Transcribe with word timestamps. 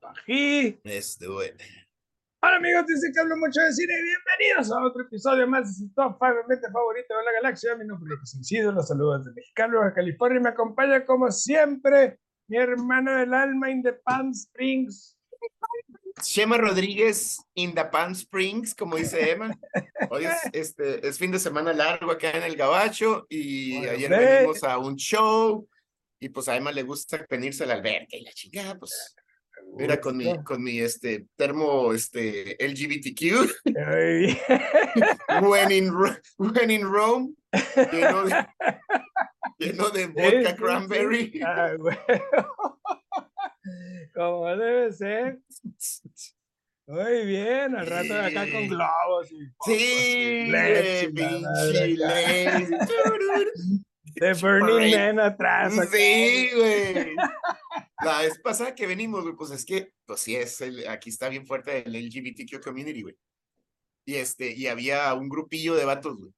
Pají. 0.00 0.78
Do 1.20 1.42
it. 1.42 1.60
Hola 2.42 2.56
amigos, 2.56 2.86
dice 2.86 3.10
que 3.12 3.20
hablo 3.20 3.36
mucho 3.36 3.60
de 3.60 3.72
cine. 3.72 3.94
Bienvenidos 4.02 4.70
a 4.70 4.84
otro 4.84 5.02
episodio 5.02 5.46
más 5.46 5.68
de 5.68 5.86
su 5.86 5.94
top 5.94 6.18
5 6.20 6.46
mente 6.48 6.70
favorito 6.70 7.16
de 7.16 7.24
la 7.24 7.32
galaxia. 7.32 7.76
Mi 7.76 7.86
nombre 7.86 8.14
es 8.22 8.30
Sencillo, 8.30 8.72
los 8.72 8.88
saludos 8.88 9.24
de 9.24 9.32
Mexicano, 9.32 9.78
Baja 9.78 9.94
California. 9.94 10.40
Y 10.40 10.42
me 10.42 10.48
acompaña 10.50 11.04
como 11.06 11.30
siempre 11.30 12.18
mi 12.48 12.58
hermano 12.58 13.16
del 13.16 13.32
alma 13.32 13.70
in 13.70 13.82
the 13.82 13.92
Palm 13.94 14.32
Springs. 14.32 15.16
Shema 16.22 16.58
Rodríguez 16.58 17.38
in 17.54 17.74
the 17.74 17.84
Palm 17.86 18.12
Springs, 18.12 18.74
como 18.74 18.96
dice 18.96 19.30
Emma. 19.30 19.50
Hoy 20.10 20.26
es, 20.26 20.36
este, 20.52 21.06
es 21.06 21.18
fin 21.18 21.30
de 21.30 21.38
semana 21.38 21.72
largo 21.72 22.10
acá 22.10 22.32
en 22.32 22.42
el 22.42 22.56
Gabacho 22.56 23.26
y 23.30 23.78
Bueno, 23.78 23.92
ayer 23.92 24.10
ve. 24.10 24.16
venimos 24.18 24.62
a 24.64 24.76
un 24.78 24.96
show 24.96 25.66
y 26.20 26.28
pues 26.28 26.48
a 26.48 26.56
Emma 26.56 26.72
le 26.72 26.82
gusta 26.82 27.24
venirse 27.30 27.64
a 27.64 27.68
la 27.68 27.74
alberca 27.74 28.16
y 28.16 28.22
la 28.22 28.32
chingada, 28.32 28.78
pues 28.78 29.16
mira 29.76 30.00
con 30.00 30.16
mi, 30.16 30.42
con 30.42 30.62
mi 30.62 30.80
este 30.80 31.26
termo 31.36 31.92
este 31.92 32.56
LGBTQ, 32.60 33.50
when 35.42 35.72
in, 35.72 35.92
when 36.38 36.70
in 36.70 36.82
Rome, 36.82 37.34
lleno 37.92 38.24
de, 38.24 38.46
lleno 39.58 39.90
de 39.90 40.06
vodka 40.06 40.56
cranberry. 40.56 41.40
Ah, 41.44 41.74
güey. 41.76 41.96
Como 44.14 44.46
debe 44.56 44.92
ser. 44.92 45.40
Muy 46.86 47.26
bien, 47.26 47.76
al 47.76 47.86
rato 47.86 48.12
de 48.12 48.26
acá 48.26 48.50
con 48.50 48.66
globos 48.68 49.30
y 49.30 49.46
Sí, 49.64 50.50
pinche 51.14 52.66
de 54.14 54.34
Burning. 54.34 54.96
Man 54.96 55.20
atrás. 55.20 55.78
acá. 55.78 55.90
Sí, 55.90 56.50
güey. 56.54 57.16
La 58.04 58.20
vez 58.22 58.38
pasada 58.40 58.74
que 58.74 58.86
venimos, 58.86 59.22
güey, 59.22 59.34
pues 59.36 59.50
es 59.50 59.64
que, 59.64 59.92
pues 60.06 60.20
sí, 60.20 60.34
es 60.36 60.60
el, 60.60 60.86
aquí 60.88 61.10
está 61.10 61.28
bien 61.28 61.46
fuerte 61.46 61.84
el 61.86 61.94
LGBTQ 61.94 62.60
community, 62.62 63.02
güey. 63.02 63.16
Y 64.06 64.16
este, 64.16 64.52
y 64.52 64.66
había 64.66 65.12
un 65.14 65.28
grupillo 65.28 65.74
de 65.74 65.84
vatos, 65.84 66.18
güey. 66.18 66.32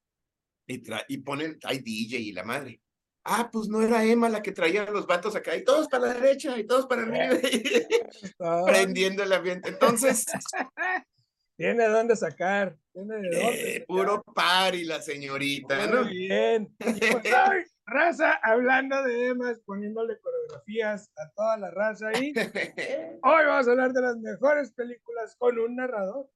Y, 0.66 0.82
tra- 0.82 1.04
y 1.08 1.18
ponen, 1.18 1.58
hay 1.64 1.78
DJ 1.78 2.18
y 2.18 2.32
la 2.32 2.44
madre. 2.44 2.80
Ah, 3.26 3.48
pues 3.50 3.68
no 3.68 3.80
era 3.80 4.04
Emma 4.04 4.28
la 4.28 4.42
que 4.42 4.52
traía 4.52 4.82
a 4.82 4.90
los 4.90 5.06
vatos 5.06 5.34
acá, 5.34 5.56
y 5.56 5.64
todos 5.64 5.88
para 5.88 6.08
la 6.08 6.14
derecha, 6.14 6.58
y 6.58 6.66
todos 6.66 6.86
para 6.86 7.02
arriba, 7.02 7.38
prendiendo 8.66 9.22
el 9.22 9.32
ambiente. 9.32 9.70
Entonces, 9.70 10.26
Tiene 11.56 11.86
dónde 11.86 12.16
sacar. 12.16 12.76
Tiene 12.92 13.14
de 13.14 13.28
dónde. 13.30 13.38
eh, 13.40 13.72
sacar. 13.74 13.86
puro 13.86 14.22
party 14.24 14.84
la 14.84 15.00
señorita, 15.00 15.86
¿no? 15.86 16.02
Muy 16.04 16.16
bien. 16.18 16.76
Pues 16.78 17.73
raza, 17.86 18.32
hablando 18.42 19.02
de 19.04 19.28
Emas, 19.28 19.60
poniéndole 19.64 20.18
coreografías 20.20 21.10
a 21.16 21.30
toda 21.30 21.56
la 21.58 21.70
raza 21.70 22.08
ahí. 22.08 22.32
Hoy 23.22 23.44
vamos 23.46 23.68
a 23.68 23.70
hablar 23.70 23.92
de 23.92 24.00
las 24.02 24.16
mejores 24.16 24.72
películas 24.72 25.36
con 25.38 25.58
un 25.58 25.76
narrador 25.76 26.30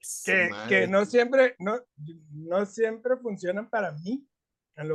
su 0.00 0.24
que, 0.24 0.50
que 0.68 0.86
no 0.88 1.04
siempre, 1.04 1.54
no, 1.58 1.80
no 2.32 2.66
siempre 2.66 3.16
funcionan 3.16 3.68
para 3.70 3.92
mí. 3.92 4.26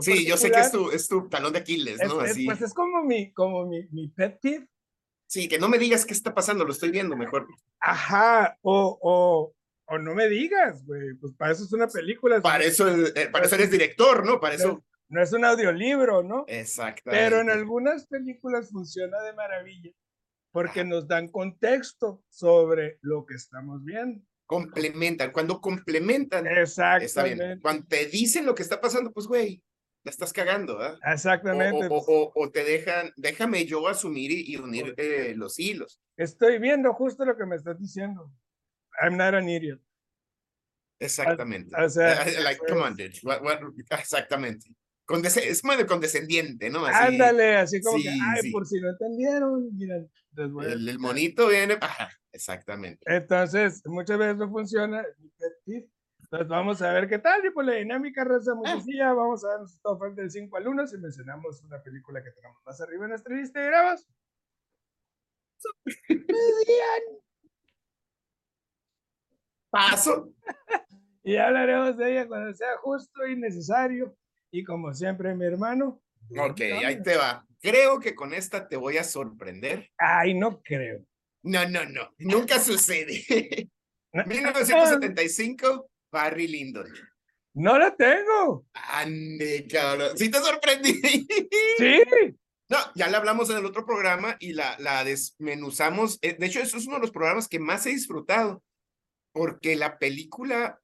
Sí, 0.01 0.25
yo 0.25 0.37
sé 0.37 0.51
que 0.51 0.59
es 0.59 0.71
tu, 0.71 0.89
es 0.91 1.07
tu 1.07 1.29
talón 1.29 1.53
de 1.53 1.59
Aquiles, 1.59 2.01
es- 2.01 2.07
¿no? 2.07 2.21
es- 2.23 2.31
Así. 2.31 2.45
pues 2.45 2.61
es 2.61 2.73
como 2.73 3.03
mi, 3.03 3.31
como 3.31 3.65
mi, 3.67 3.87
mi 3.91 4.07
pet 4.09 4.39
peeve. 4.41 4.67
Sí, 5.29 5.47
que 5.47 5.59
no 5.59 5.67
me 5.69 5.77
digas 5.77 6.05
qué 6.05 6.13
está 6.13 6.33
pasando, 6.33 6.63
lo 6.65 6.71
estoy 6.71 6.89
viendo 6.89 7.15
mejor. 7.17 7.47
Ajá, 7.79 8.57
o, 8.61 8.97
o, 9.01 9.53
o 9.85 9.97
no 9.99 10.15
me 10.15 10.27
digas, 10.29 10.85
güey, 10.85 11.13
pues 11.15 11.33
para 11.33 11.51
eso 11.51 11.63
es 11.65 11.73
una 11.73 11.87
película. 11.87 12.37
es 12.37 12.41
Para 12.41 12.63
eso, 12.63 12.87
eh, 12.89 13.29
para 13.31 13.45
eso 13.45 13.55
eres 13.55 13.69
director, 13.71 14.25
¿no? 14.25 14.39
Para 14.39 14.55
eso. 14.55 14.83
No 15.09 15.21
es 15.21 15.31
un 15.33 15.45
audiolibro, 15.45 16.23
¿no? 16.23 16.43
Exactamente. 16.47 17.23
Pero 17.23 17.41
en 17.41 17.49
algunas 17.49 18.07
películas 18.07 18.69
funciona 18.71 19.21
de 19.21 19.33
maravilla 19.33 19.91
porque 20.51 20.83
nos 20.83 21.07
dan 21.07 21.27
contexto 21.27 22.23
sobre 22.29 22.97
lo 23.01 23.25
que 23.25 23.35
estamos 23.35 23.83
viendo. 23.83 24.21
Complementan. 24.47 25.31
Cuando 25.31 25.59
complementan, 25.61 26.47
está 26.47 26.93
bien. 26.93 27.03
Exactamente. 27.03 27.61
Cuando 27.61 27.85
te 27.87 28.05
dicen 28.07 28.45
lo 28.45 28.55
que 28.55 28.63
está 28.63 28.79
pasando, 28.81 29.11
pues, 29.11 29.27
güey, 29.27 29.61
la 30.03 30.09
estás 30.11 30.31
cagando, 30.33 30.79
¿ah? 30.81 30.97
Exactamente. 31.05 31.87
o- 31.91 31.97
o- 32.07 32.31
o 32.33 32.49
te 32.49 32.63
dejan, 32.63 33.11
déjame 33.17 33.65
yo 33.65 33.87
asumir 33.87 34.31
y, 34.31 34.53
y 34.53 34.55
unir 34.57 34.93
eh, 34.97 35.33
los 35.35 35.59
hilos. 35.59 36.01
Estoy 36.17 36.59
viendo 36.59 36.93
justo 36.93 37.23
lo 37.25 37.37
que 37.37 37.45
me 37.45 37.57
estás 37.57 37.77
diciendo. 37.79 38.31
I'm 39.01 39.17
not 39.17 39.33
an 39.35 39.47
idiot. 39.49 39.81
Exactamente. 40.99 41.75
o 41.79 41.89
sea, 41.89 42.25
like, 42.43 42.59
come 42.67 42.81
on, 42.81 42.95
dude. 42.95 43.13
What- 43.23 43.41
what- 43.43 43.59
exactamente. 43.91 44.69
Es 45.09 45.61
de 45.63 45.85
condescendiente, 45.85 46.69
¿no? 46.69 46.85
Así, 46.85 47.13
Ándale, 47.13 47.57
así 47.57 47.81
como 47.81 47.97
que, 47.97 48.03
sí, 48.03 48.19
ay, 48.21 48.41
sí. 48.41 48.51
por 48.51 48.65
si 48.67 48.79
no 48.81 48.89
entendieron, 48.89 49.69
El, 49.79 49.91
el 49.91 50.89
explicar". 50.89 50.99
monito 50.99 51.47
viene. 51.47 51.77
Ajá, 51.79 52.09
exactamente. 52.33 52.99
Entonces, 53.05 53.81
muchas 53.85 54.17
veces 54.17 54.35
no 54.37 54.49
funciona. 54.49 55.05
Entonces, 55.65 56.47
vamos 56.49 56.81
a 56.81 56.91
ver 56.91 57.07
qué 57.07 57.19
tal. 57.19 57.45
Y 57.45 57.51
pues 57.51 57.65
la 57.65 57.73
dinámica 57.73 58.25
raza 58.25 58.53
muy 58.53 58.67
Ah. 58.67 58.73
sencilla. 58.73 59.13
Vamos 59.13 59.45
a 59.45 59.49
dar 59.49 59.59
nuestro 59.59 59.81
top 59.97 60.13
del 60.13 60.29
5 60.29 60.57
al 60.57 60.67
1. 60.67 60.87
Si 60.87 60.97
mencionamos 60.97 61.63
una 61.63 61.81
película 61.81 62.21
que 62.21 62.31
tenemos 62.31 62.57
más 62.65 62.81
arriba 62.81 63.05
en 63.05 63.09
nuestra 63.11 63.33
lista 63.33 63.61
y 63.61 63.65
grabas. 63.65 64.05
Paso. 69.69 70.33
Y 71.23 71.35
hablaremos 71.35 71.97
de 71.97 72.09
ella 72.09 72.25
cuando 72.25 72.53
sea 72.53 72.77
justo 72.77 73.27
y 73.27 73.35
necesario. 73.35 74.15
Y 74.51 74.63
como 74.63 74.93
siempre, 74.93 75.35
mi 75.35 75.45
hermano. 75.45 76.01
Ok, 76.37 76.61
ahí 76.61 77.01
te 77.01 77.15
va. 77.17 77.45
Creo 77.61 77.99
que 77.99 78.15
con 78.15 78.33
esta 78.33 78.67
te 78.67 78.75
voy 78.77 78.97
a 78.97 79.03
sorprender. 79.03 79.89
Ay, 79.97 80.33
no 80.33 80.61
creo. 80.61 81.03
No, 81.43 81.67
no, 81.67 81.85
no. 81.85 82.13
Nunca 82.17 82.59
sucede. 82.59 83.23
No, 84.13 84.23
1975, 84.25 85.91
Barry 86.11 86.47
Lyndon. 86.47 86.87
No 87.53 87.77
la 87.77 87.95
tengo. 87.95 88.65
Ande, 88.73 89.67
cabrón. 89.69 90.17
Sí 90.17 90.31
te 90.31 90.39
sorprendí. 90.39 90.93
Sí. 91.77 92.01
No, 92.69 92.77
ya 92.95 93.09
la 93.09 93.17
hablamos 93.17 93.49
en 93.49 93.57
el 93.57 93.65
otro 93.65 93.85
programa 93.85 94.35
y 94.39 94.53
la, 94.53 94.75
la 94.79 95.03
desmenuzamos. 95.03 96.19
Eh, 96.21 96.35
De 96.39 96.47
hecho, 96.47 96.59
eso 96.61 96.77
es 96.77 96.87
uno 96.87 96.95
de 96.95 97.01
los 97.01 97.11
programas 97.11 97.47
que 97.47 97.59
más 97.59 97.85
he 97.85 97.89
disfrutado, 97.89 98.63
porque 99.33 99.75
la 99.75 99.99
película 99.99 100.79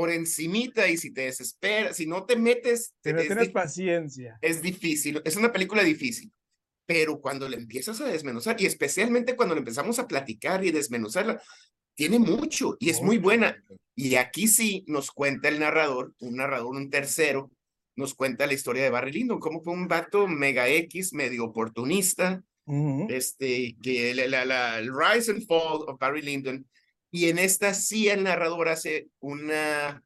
por 0.00 0.10
encimita 0.10 0.88
y 0.88 0.96
si 0.96 1.12
te 1.12 1.22
desesperas, 1.22 1.94
si 1.98 2.06
no 2.06 2.24
te 2.24 2.34
metes, 2.36 2.94
Si 3.04 3.12
no 3.12 3.20
es, 3.20 3.26
tienes 3.26 3.50
paciencia. 3.50 4.38
es 4.40 4.62
difícil, 4.62 5.20
es 5.26 5.36
una 5.36 5.52
película 5.52 5.82
difícil, 5.82 6.32
pero 6.86 7.20
cuando 7.20 7.46
la 7.50 7.56
empiezas 7.56 8.00
a 8.00 8.06
desmenuzar 8.06 8.58
y 8.58 8.64
especialmente 8.64 9.36
cuando 9.36 9.54
la 9.54 9.58
empezamos 9.58 9.98
a 9.98 10.08
platicar 10.08 10.64
y 10.64 10.70
desmenuzarla, 10.70 11.42
tiene 11.94 12.18
mucho 12.18 12.76
y 12.80 12.88
es 12.88 13.02
muy 13.02 13.18
buena. 13.18 13.62
Y 13.94 14.14
aquí 14.14 14.48
sí 14.48 14.84
nos 14.86 15.10
cuenta 15.10 15.48
el 15.48 15.58
narrador, 15.60 16.14
un 16.20 16.36
narrador, 16.36 16.74
un 16.74 16.88
tercero, 16.88 17.50
nos 17.94 18.14
cuenta 18.14 18.46
la 18.46 18.54
historia 18.54 18.82
de 18.84 18.88
Barry 18.90 19.12
Lyndon, 19.12 19.38
cómo 19.38 19.60
fue 19.62 19.74
un 19.74 19.86
vato 19.86 20.26
mega 20.26 20.66
X, 20.66 21.12
medio 21.12 21.44
oportunista, 21.44 22.42
este, 23.10 23.76
que 23.82 24.14
la, 24.14 24.26
la, 24.28 24.44
la- 24.46 24.78
el 24.78 24.90
Rise 24.94 25.32
and 25.32 25.46
Fall 25.46 25.82
of 25.88 25.98
Barry 26.00 26.22
Lyndon. 26.22 26.66
Y 27.10 27.28
en 27.28 27.38
esta 27.38 27.74
sí 27.74 28.08
el 28.08 28.22
narrador 28.24 28.68
hace 28.68 29.08
una, 29.20 30.02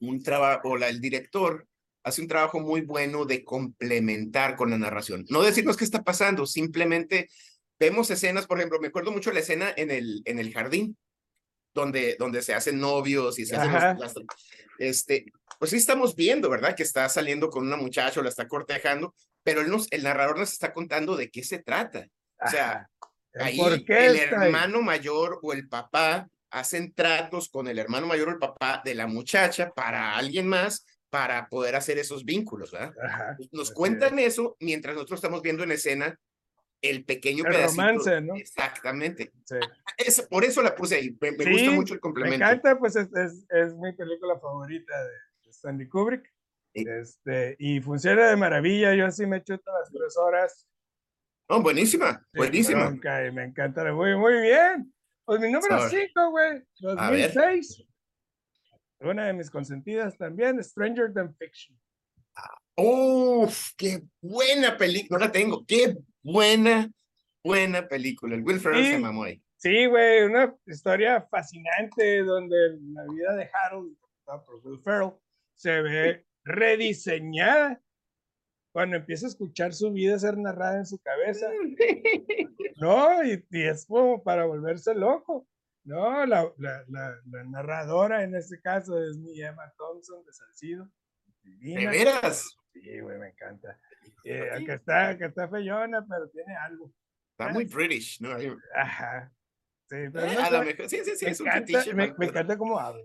un 0.00 0.22
trabajo, 0.22 0.70
o 0.70 0.76
la, 0.76 0.88
el 0.88 1.00
director 1.00 1.66
hace 2.02 2.22
un 2.22 2.28
trabajo 2.28 2.60
muy 2.60 2.82
bueno 2.82 3.24
de 3.24 3.44
complementar 3.44 4.56
con 4.56 4.70
la 4.70 4.78
narración. 4.78 5.24
No 5.28 5.42
decirnos 5.42 5.76
qué 5.76 5.84
está 5.84 6.02
pasando, 6.04 6.46
simplemente 6.46 7.28
vemos 7.78 8.10
escenas, 8.10 8.46
por 8.46 8.58
ejemplo, 8.58 8.80
me 8.80 8.88
acuerdo 8.88 9.10
mucho 9.12 9.32
la 9.32 9.40
escena 9.40 9.72
en 9.76 9.90
el, 9.90 10.22
en 10.24 10.38
el 10.38 10.52
jardín, 10.52 10.96
donde, 11.74 12.16
donde 12.18 12.42
se 12.42 12.54
hacen 12.54 12.78
novios 12.80 13.38
y 13.38 13.44
se 13.46 13.56
hacen 13.56 13.72
los- 13.72 13.82
Ajá. 13.82 13.96
las- 13.98 14.14
este, 14.78 15.26
pues 15.58 15.70
sí 15.70 15.76
estamos 15.78 16.14
viendo, 16.14 16.48
¿verdad? 16.50 16.74
Que 16.76 16.82
está 16.82 17.08
saliendo 17.08 17.48
con 17.50 17.66
una 17.66 17.76
muchacha 17.76 18.20
o 18.20 18.22
la 18.22 18.28
está 18.28 18.46
cortejando, 18.46 19.14
pero 19.42 19.60
él 19.62 19.70
nos, 19.70 19.86
el 19.90 20.02
narrador 20.02 20.38
nos 20.38 20.52
está 20.52 20.72
contando 20.72 21.16
de 21.16 21.30
qué 21.30 21.42
se 21.44 21.58
trata. 21.58 22.06
O 22.44 22.50
sea, 22.50 22.70
Ajá. 22.72 22.90
Ahí 23.40 23.58
¿Por 23.58 23.84
qué 23.84 24.06
el 24.06 24.16
está 24.16 24.40
ahí? 24.40 24.46
hermano 24.48 24.82
mayor 24.82 25.38
o 25.42 25.52
el 25.52 25.68
papá 25.68 26.28
hacen 26.50 26.92
tratos 26.94 27.48
con 27.48 27.68
el 27.68 27.78
hermano 27.78 28.06
mayor 28.06 28.28
o 28.28 28.32
el 28.32 28.38
papá 28.38 28.80
de 28.84 28.94
la 28.94 29.06
muchacha 29.06 29.70
para 29.70 30.16
alguien 30.16 30.46
más 30.46 30.86
para 31.10 31.48
poder 31.48 31.76
hacer 31.76 31.98
esos 31.98 32.24
vínculos, 32.24 32.72
¿verdad? 32.72 32.92
Ajá. 33.02 33.36
Nos 33.52 33.68
así 33.68 33.74
cuentan 33.74 34.18
eso 34.18 34.56
mientras 34.60 34.94
nosotros 34.94 35.18
estamos 35.18 35.42
viendo 35.42 35.62
en 35.64 35.72
escena 35.72 36.18
el 36.82 37.04
pequeño 37.04 37.44
El 37.46 37.52
pedacito. 37.52 37.82
romance, 37.82 38.20
¿no? 38.20 38.34
Exactamente. 38.36 39.32
Sí. 39.44 39.56
Es- 39.96 40.22
por 40.22 40.44
eso 40.44 40.62
la 40.62 40.74
puse 40.74 40.96
ahí. 40.96 41.16
Me, 41.20 41.32
me 41.32 41.36
gusta 41.36 41.52
Sí, 41.58 41.68
mucho 41.70 41.94
el 41.94 41.98
Me 41.98 42.00
complemento. 42.00 42.44
encanta, 42.44 42.78
pues 42.78 42.96
es, 42.96 43.08
es, 43.14 43.44
es 43.50 43.74
mi 43.76 43.92
película 43.94 44.38
favorita 44.38 44.94
de, 45.02 45.10
de 45.44 45.50
Stanley 45.50 45.88
Kubrick. 45.88 46.32
Sí. 46.74 46.84
Este, 46.86 47.56
y 47.58 47.80
funciona 47.80 48.28
de 48.28 48.36
maravilla. 48.36 48.94
Yo 48.94 49.06
así 49.06 49.24
me 49.26 49.42
chuto 49.42 49.70
las 49.72 49.90
tres 49.90 50.16
horas. 50.18 50.66
Oh, 51.48 51.62
buenísima, 51.62 52.26
buenísima. 52.34 52.90
y 52.90 53.30
me 53.32 53.44
encanta. 53.44 53.92
Muy, 53.92 54.16
muy 54.16 54.40
bien. 54.40 54.92
Pues 55.24 55.40
mi 55.40 55.50
número 55.50 55.78
Sorry. 55.80 56.08
5, 56.08 56.30
güey. 56.30 56.62
A 56.98 57.10
ver. 57.10 57.32
2006. 57.32 57.84
Una 59.00 59.26
de 59.26 59.32
mis 59.32 59.50
consentidas 59.50 60.16
también, 60.16 60.62
Stranger 60.62 61.12
Than 61.12 61.34
Fiction. 61.36 61.78
Uf, 62.76 63.70
qué 63.76 64.02
buena 64.20 64.76
película. 64.76 65.18
No 65.18 65.24
la 65.26 65.32
tengo. 65.32 65.64
Qué 65.66 65.96
buena, 66.22 66.90
buena 67.42 67.86
película. 67.86 68.34
El 68.34 68.42
Will 68.42 68.60
Ferrell 68.60 68.84
se 68.84 68.98
mamó 68.98 69.24
ahí. 69.24 69.42
Sí, 69.56 69.86
güey, 69.86 70.24
una 70.24 70.54
historia 70.66 71.26
fascinante 71.30 72.22
donde 72.22 72.56
la 72.92 73.04
vida 73.04 73.34
de 73.34 73.50
Harold, 73.52 73.96
por 74.24 74.60
Will 74.64 74.80
Ferrell, 74.82 75.12
se 75.54 75.80
ve 75.80 76.26
rediseñada 76.44 77.80
cuando 78.76 78.96
empieza 78.96 79.24
a 79.24 79.30
escuchar 79.30 79.72
su 79.72 79.90
vida 79.90 80.18
ser 80.18 80.36
narrada 80.36 80.76
en 80.76 80.84
su 80.84 80.98
cabeza. 80.98 81.48
No, 82.78 83.24
y, 83.24 83.42
es 83.52 83.86
como 83.86 84.22
para 84.22 84.44
volverse 84.44 84.94
loco. 84.94 85.48
No, 85.84 86.26
la, 86.26 86.52
la, 86.58 86.84
la, 86.88 87.44
narradora 87.46 88.22
en 88.22 88.34
este 88.34 88.60
caso 88.60 89.02
es 89.02 89.16
mi 89.16 89.40
Emma 89.40 89.72
Thompson 89.78 90.22
de 90.26 90.32
Salcido. 90.34 90.86
¿De 91.42 91.86
veras? 91.86 92.54
Sí, 92.74 93.00
güey, 93.00 93.18
me 93.18 93.28
encanta. 93.28 93.80
Eh, 94.24 94.50
acá 94.50 94.74
está, 94.74 95.08
acá 95.08 95.26
está 95.28 95.48
feyona, 95.48 96.06
pero 96.06 96.28
tiene 96.28 96.54
algo. 96.54 96.92
Está 97.30 97.50
muy 97.54 97.64
British, 97.64 98.20
¿no? 98.20 98.36
Ajá. 98.74 99.32
Sí, 99.88 99.96
pero 100.12 100.26
eh, 100.26 100.36
a 100.36 100.50
lo 100.50 100.64
mejor, 100.64 100.90
sí, 100.90 100.98
sí, 101.02 101.16
sí, 101.16 101.24
me 101.24 101.30
es 101.30 101.40
encanta, 101.40 101.84
un 101.88 101.96
me, 101.96 102.12
me, 102.12 102.26
encanta 102.26 102.58
cómo 102.58 102.78
habla. 102.78 103.02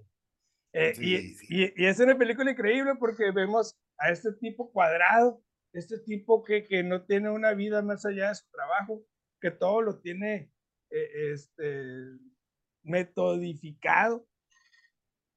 Eh, 0.73 0.93
y, 0.99 1.15
Y, 1.47 1.73
y, 1.77 1.85
es 1.85 1.97
una 2.01 2.17
película 2.17 2.51
increíble 2.51 2.91
porque 2.99 3.31
vemos 3.31 3.79
a 3.97 4.09
este 4.09 4.33
tipo 4.33 4.69
cuadrado, 4.69 5.41
este 5.73 5.99
tipo 5.99 6.43
que, 6.43 6.65
que 6.65 6.83
no 6.83 7.05
tiene 7.05 7.29
una 7.29 7.53
vida 7.53 7.81
más 7.81 8.05
allá 8.05 8.29
de 8.29 8.35
su 8.35 8.49
trabajo, 8.49 9.05
que 9.39 9.51
todo 9.51 9.81
lo 9.81 9.99
tiene 9.99 10.51
eh, 10.89 11.33
este, 11.33 12.17
metodificado. 12.83 14.27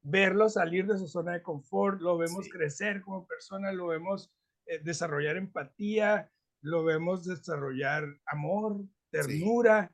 Verlo 0.01 0.49
salir 0.49 0.85
de 0.85 0.99
su 0.99 1.07
zona 1.07 1.33
de 1.33 1.41
confort, 1.41 1.99
lo 1.99 2.17
vemos 2.17 2.47
crecer 2.49 3.01
como 3.01 3.25
persona, 3.25 3.71
lo 3.71 3.87
vemos 3.87 4.31
eh, 4.67 4.79
desarrollar 4.83 5.37
empatía, 5.37 6.31
lo 6.61 6.83
vemos 6.83 7.25
desarrollar 7.25 8.03
amor, 8.25 8.85
ternura 9.09 9.91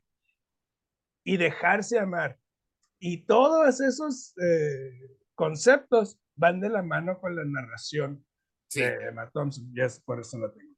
y 1.23 1.37
dejarse 1.37 1.97
amar. 1.97 2.37
Y 2.99 3.25
todos 3.25 3.79
esos 3.79 4.33
eh, 4.37 5.17
conceptos 5.33 6.19
van 6.35 6.59
de 6.59 6.69
la 6.69 6.83
mano 6.83 7.19
con 7.19 7.35
la 7.35 7.45
narración 7.45 8.25
sí. 8.71 8.81
de 8.81 9.07
Emma 9.07 9.29
Thompson. 9.29 9.71
Y 9.73 9.81
es 9.81 9.99
por 9.99 10.19
eso 10.19 10.37
la 10.37 10.51
tengo. 10.51 10.73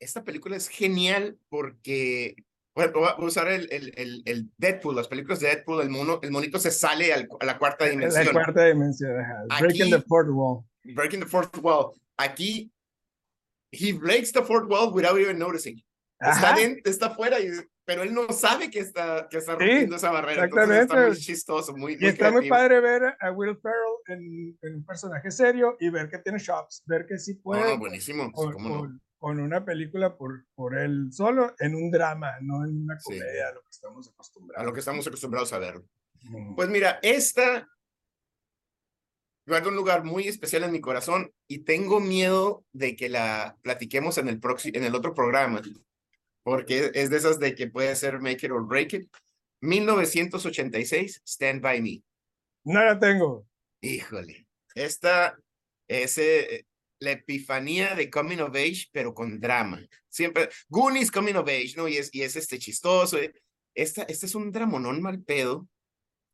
Esta 0.00 0.22
película 0.22 0.56
es 0.56 0.68
genial 0.68 1.38
porque, 1.48 2.36
bueno, 2.74 2.92
voy 3.00 3.08
a 3.08 3.24
usar 3.24 3.48
el, 3.48 3.68
el, 3.72 4.22
el, 4.24 4.50
Deadpool, 4.56 4.94
las 4.94 5.08
películas 5.08 5.40
de 5.40 5.48
Deadpool, 5.48 5.82
el, 5.82 5.90
mono, 5.90 6.20
el 6.22 6.30
monito 6.30 6.58
se 6.58 6.70
sale 6.70 7.12
al, 7.12 7.28
a 7.40 7.44
la 7.44 7.58
cuarta 7.58 7.86
dimensión. 7.86 8.26
La 8.26 8.32
cuarta 8.32 8.64
dimensión, 8.64 9.12
breaking 9.58 9.90
the 9.90 10.02
fourth 10.02 10.28
wall. 10.30 10.64
Breaking 10.84 11.20
the 11.20 11.26
fourth 11.26 11.56
wall. 11.58 11.94
Aquí, 12.16 12.70
he 13.72 13.92
breaks 13.92 14.32
the 14.32 14.42
fourth 14.42 14.68
wall 14.68 14.92
without 14.92 15.18
even 15.18 15.38
noticing. 15.38 15.82
Está, 16.20 16.54
dentro, 16.54 16.90
está 16.90 17.10
fuera 17.10 17.40
y 17.40 17.48
pero 17.88 18.02
él 18.02 18.12
no 18.12 18.30
sabe 18.34 18.70
que 18.70 18.80
está, 18.80 19.26
que 19.30 19.38
está 19.38 19.52
rompiendo 19.52 19.96
esa 19.96 20.10
barrera. 20.10 20.44
Exactamente. 20.44 20.82
está 20.82 21.06
muy 21.06 21.16
chistoso, 21.16 21.74
muy, 21.74 21.96
Y 21.98 22.06
está 22.06 22.30
muy 22.30 22.46
padre 22.46 22.80
ver 22.82 23.16
a 23.18 23.30
Will 23.32 23.56
Ferrell 23.56 23.96
en, 24.08 24.58
en, 24.60 24.74
un 24.74 24.84
personaje 24.84 25.30
serio 25.30 25.74
y 25.80 25.88
ver 25.88 26.10
que 26.10 26.18
tiene 26.18 26.38
shops, 26.38 26.82
ver 26.84 27.06
que 27.06 27.16
sí 27.16 27.36
puede. 27.36 27.62
No, 27.64 27.78
buenísimo. 27.78 28.30
Con, 28.30 28.62
no? 28.62 29.00
con, 29.16 29.40
una 29.40 29.64
película 29.64 30.18
por, 30.18 30.44
por 30.54 30.76
él 30.76 31.08
solo, 31.12 31.54
en 31.60 31.74
un 31.74 31.90
drama, 31.90 32.32
no 32.42 32.62
en 32.66 32.82
una 32.82 32.98
comedia, 33.02 33.48
a 33.48 33.54
lo 33.54 33.62
que 33.62 33.70
estamos 33.70 34.06
acostumbrados. 34.06 34.62
A 34.62 34.66
lo 34.66 34.72
que 34.74 34.80
estamos 34.80 35.06
acostumbrados 35.06 35.52
a 35.54 35.58
ver. 35.58 35.82
Pues 36.56 36.68
mira, 36.68 36.98
esta 37.00 37.66
guarda 39.46 39.70
un 39.70 39.76
lugar 39.76 40.04
muy 40.04 40.28
especial 40.28 40.64
en 40.64 40.72
mi 40.72 40.82
corazón 40.82 41.32
y 41.48 41.60
tengo 41.60 42.00
miedo 42.00 42.66
de 42.74 42.96
que 42.96 43.08
la 43.08 43.56
platiquemos 43.62 44.18
en 44.18 44.28
el, 44.28 44.40
en 44.74 44.84
el 44.84 44.94
otro 44.94 45.14
programa 45.14 45.62
porque 46.42 46.90
es 46.94 47.10
de 47.10 47.16
esas 47.16 47.38
de 47.38 47.54
que 47.54 47.68
puede 47.68 47.94
ser 47.96 48.20
Make 48.20 48.46
It 48.46 48.52
or 48.52 48.66
Break 48.66 48.94
It. 48.94 49.08
1986, 49.60 51.22
Stand 51.26 51.60
By 51.60 51.82
Me. 51.82 52.02
No 52.64 52.84
la 52.84 52.98
tengo. 52.98 53.46
Híjole, 53.80 54.46
esta 54.74 55.38
es 55.88 56.18
eh, 56.18 56.66
la 57.00 57.12
epifanía 57.12 57.94
de 57.94 58.10
Coming 58.10 58.40
of 58.40 58.54
Age, 58.54 58.86
pero 58.92 59.14
con 59.14 59.40
drama. 59.40 59.84
Siempre, 60.08 60.48
Goonies 60.68 61.10
Coming 61.10 61.36
of 61.36 61.48
Age, 61.48 61.74
¿no? 61.76 61.88
Y 61.88 61.96
es, 61.96 62.10
y 62.12 62.22
es 62.22 62.36
este 62.36 62.58
chistoso. 62.58 63.18
Eh. 63.18 63.32
Esta, 63.74 64.02
este 64.02 64.26
es 64.26 64.34
un 64.34 64.50
dramonón 64.50 65.00
mal 65.00 65.22
pedo, 65.22 65.68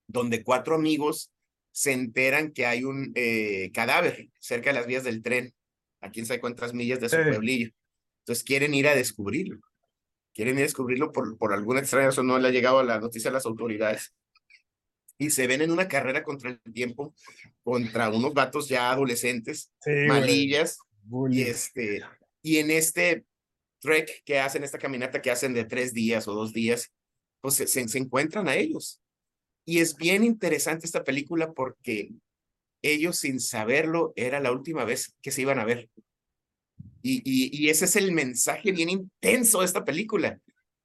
donde 0.07 0.43
cuatro 0.43 0.75
amigos 0.75 1.31
se 1.73 1.93
enteran 1.93 2.53
que 2.53 2.67
hay 2.67 2.85
un 2.85 3.13
eh, 3.15 3.71
cadáver 3.73 4.29
cerca 4.39 4.71
de 4.71 4.75
las 4.79 4.87
vías 4.87 5.05
del 5.05 5.23
tren, 5.23 5.53
a 6.01 6.11
quién 6.11 6.25
sabe 6.25 6.41
cuántas 6.41 6.73
millas 6.73 7.01
de 7.01 7.09
su 7.09 7.17
pueblillo. 7.17 7.71
Entonces 8.21 8.45
quieren 8.45 8.75
ir 8.75 8.89
a 8.89 8.95
descubrirlo 8.95 9.61
quieren 10.35 10.57
descubrirlo 10.57 11.13
por, 11.13 11.39
por 11.39 11.53
alguna 11.53 11.81
extraña 11.81 12.07
razón, 12.07 12.27
no 12.27 12.39
le 12.39 12.49
ha 12.49 12.51
llegado 12.51 12.81
a 12.81 12.85
la 12.85 12.99
noticia 12.99 13.31
a 13.31 13.35
las 13.35 13.47
autoridades. 13.47 14.15
Y 15.17 15.31
se 15.31 15.47
ven 15.47 15.63
en 15.63 15.71
una 15.71 15.87
carrera 15.87 16.25
contra 16.25 16.51
el 16.51 16.61
tiempo, 16.73 17.15
contra 17.63 18.11
unos 18.11 18.35
vatos 18.35 18.69
ya 18.69 18.91
adolescentes, 18.91 19.73
malillas, 20.09 20.79
y, 21.31 21.43
este, 21.43 22.03
y 22.43 22.57
en 22.59 22.71
este 22.71 23.25
trek 23.81 24.23
que 24.25 24.41
hacen, 24.41 24.65
esta 24.65 24.79
caminata 24.79 25.23
que 25.23 25.31
hacen 25.31 25.55
de 25.55 25.65
tres 25.65 25.95
días 25.95 26.27
o 26.27 26.35
dos 26.35 26.53
días, 26.53 26.93
pues 27.41 27.55
se, 27.55 27.67
se 27.67 27.99
encuentran 27.99 28.49
a 28.49 28.57
ellos. 28.57 29.01
Y 29.65 29.79
es 29.79 29.97
bien 29.97 30.25
interesante 30.25 30.85
esta 30.85 31.05
película 31.05 31.53
porque 31.53 32.11
ellos 32.83 33.19
sin 33.19 33.41
saberlo 33.41 34.13
era 34.17 34.41
la 34.41 34.53
última 34.53 34.85
vez 34.85 35.15
que 35.23 35.31
se 35.31 35.43
iban 35.43 35.59
a 35.59 35.65
ver. 35.65 35.89
Y, 37.07 37.23
y, 37.53 37.69
ese 37.69 37.85
es 37.85 37.97
el 37.97 38.13
mensaje 38.13 38.73
bien 38.73 38.89
intenso 38.89 39.61
de 39.61 39.67
esta 39.67 39.85
película, 39.85 40.41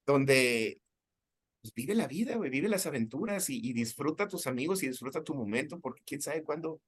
donde 0.06 0.82
pues, 1.62 1.74
vive 1.74 1.96
la 1.96 2.08
vida, 2.08 2.36
güey, 2.36 2.50
vive 2.50 2.68
las 2.68 2.86
aventuras 2.86 3.50
y, 3.50 3.72
disfruta 3.72 4.26
a 4.26 4.28
tus 4.28 4.46
amigos 4.46 4.84
y 4.84 4.90
disfruta 4.90 5.24
tu 5.24 5.34
momento, 5.34 5.80
porque 5.80 6.02
quién 6.06 6.22
sabe 6.22 6.44
cuándo, 6.44 6.82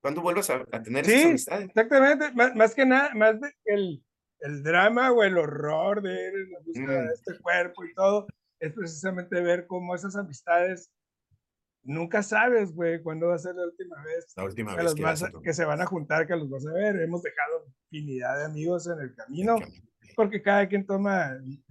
cuándo 0.00 0.22
vuelvas 0.22 0.50
a, 0.50 0.64
tener 0.84 1.04
sí, 1.04 1.14
esas 1.14 1.26
amistades. 1.26 1.68
Exactamente, 1.70 2.32
más, 2.32 2.74
que 2.76 2.86
nada, 2.86 3.12
más 3.16 3.34
el, 3.64 4.04
el 4.38 4.62
drama 4.62 5.10
o 5.10 5.24
el 5.24 5.36
horror 5.36 6.00
de 6.00 6.46
la 6.46 6.60
búsqueda 6.60 7.02
de 7.02 7.12
este 7.12 7.38
cuerpo 7.40 7.84
y 7.84 7.92
todo, 7.92 8.28
es 8.60 8.72
precisamente 8.72 9.40
ver 9.40 9.66
cómo 9.66 9.96
esas 9.96 10.14
amistades 10.14 10.90
nunca 11.86 12.22
sabes, 12.22 12.74
güey, 12.74 13.00
cuándo 13.02 13.28
va 13.28 13.36
a 13.36 13.38
ser 13.38 13.54
la 13.54 13.64
última 13.64 14.02
vez. 14.02 14.26
La 14.36 14.44
última 14.44 14.76
que 14.76 14.82
vez 14.82 14.94
que, 15.42 15.52
se 15.52 15.64
van 15.64 15.80
a 15.80 15.86
juntar, 15.86 16.26
que 16.26 16.36
los 16.36 16.50
vas 16.50 16.66
a 16.66 16.72
ver. 16.72 17.00
Hemos 17.00 17.22
dejado 17.22 17.66
infinidad 17.90 18.38
de 18.38 18.44
amigos 18.44 18.86
en 18.86 19.00
el 19.00 19.14
camino, 19.14 19.56
porque 20.14 20.42
cada 20.42 20.68
quien 20.68 20.84
toma 20.84 21.32
eh, 21.34 21.62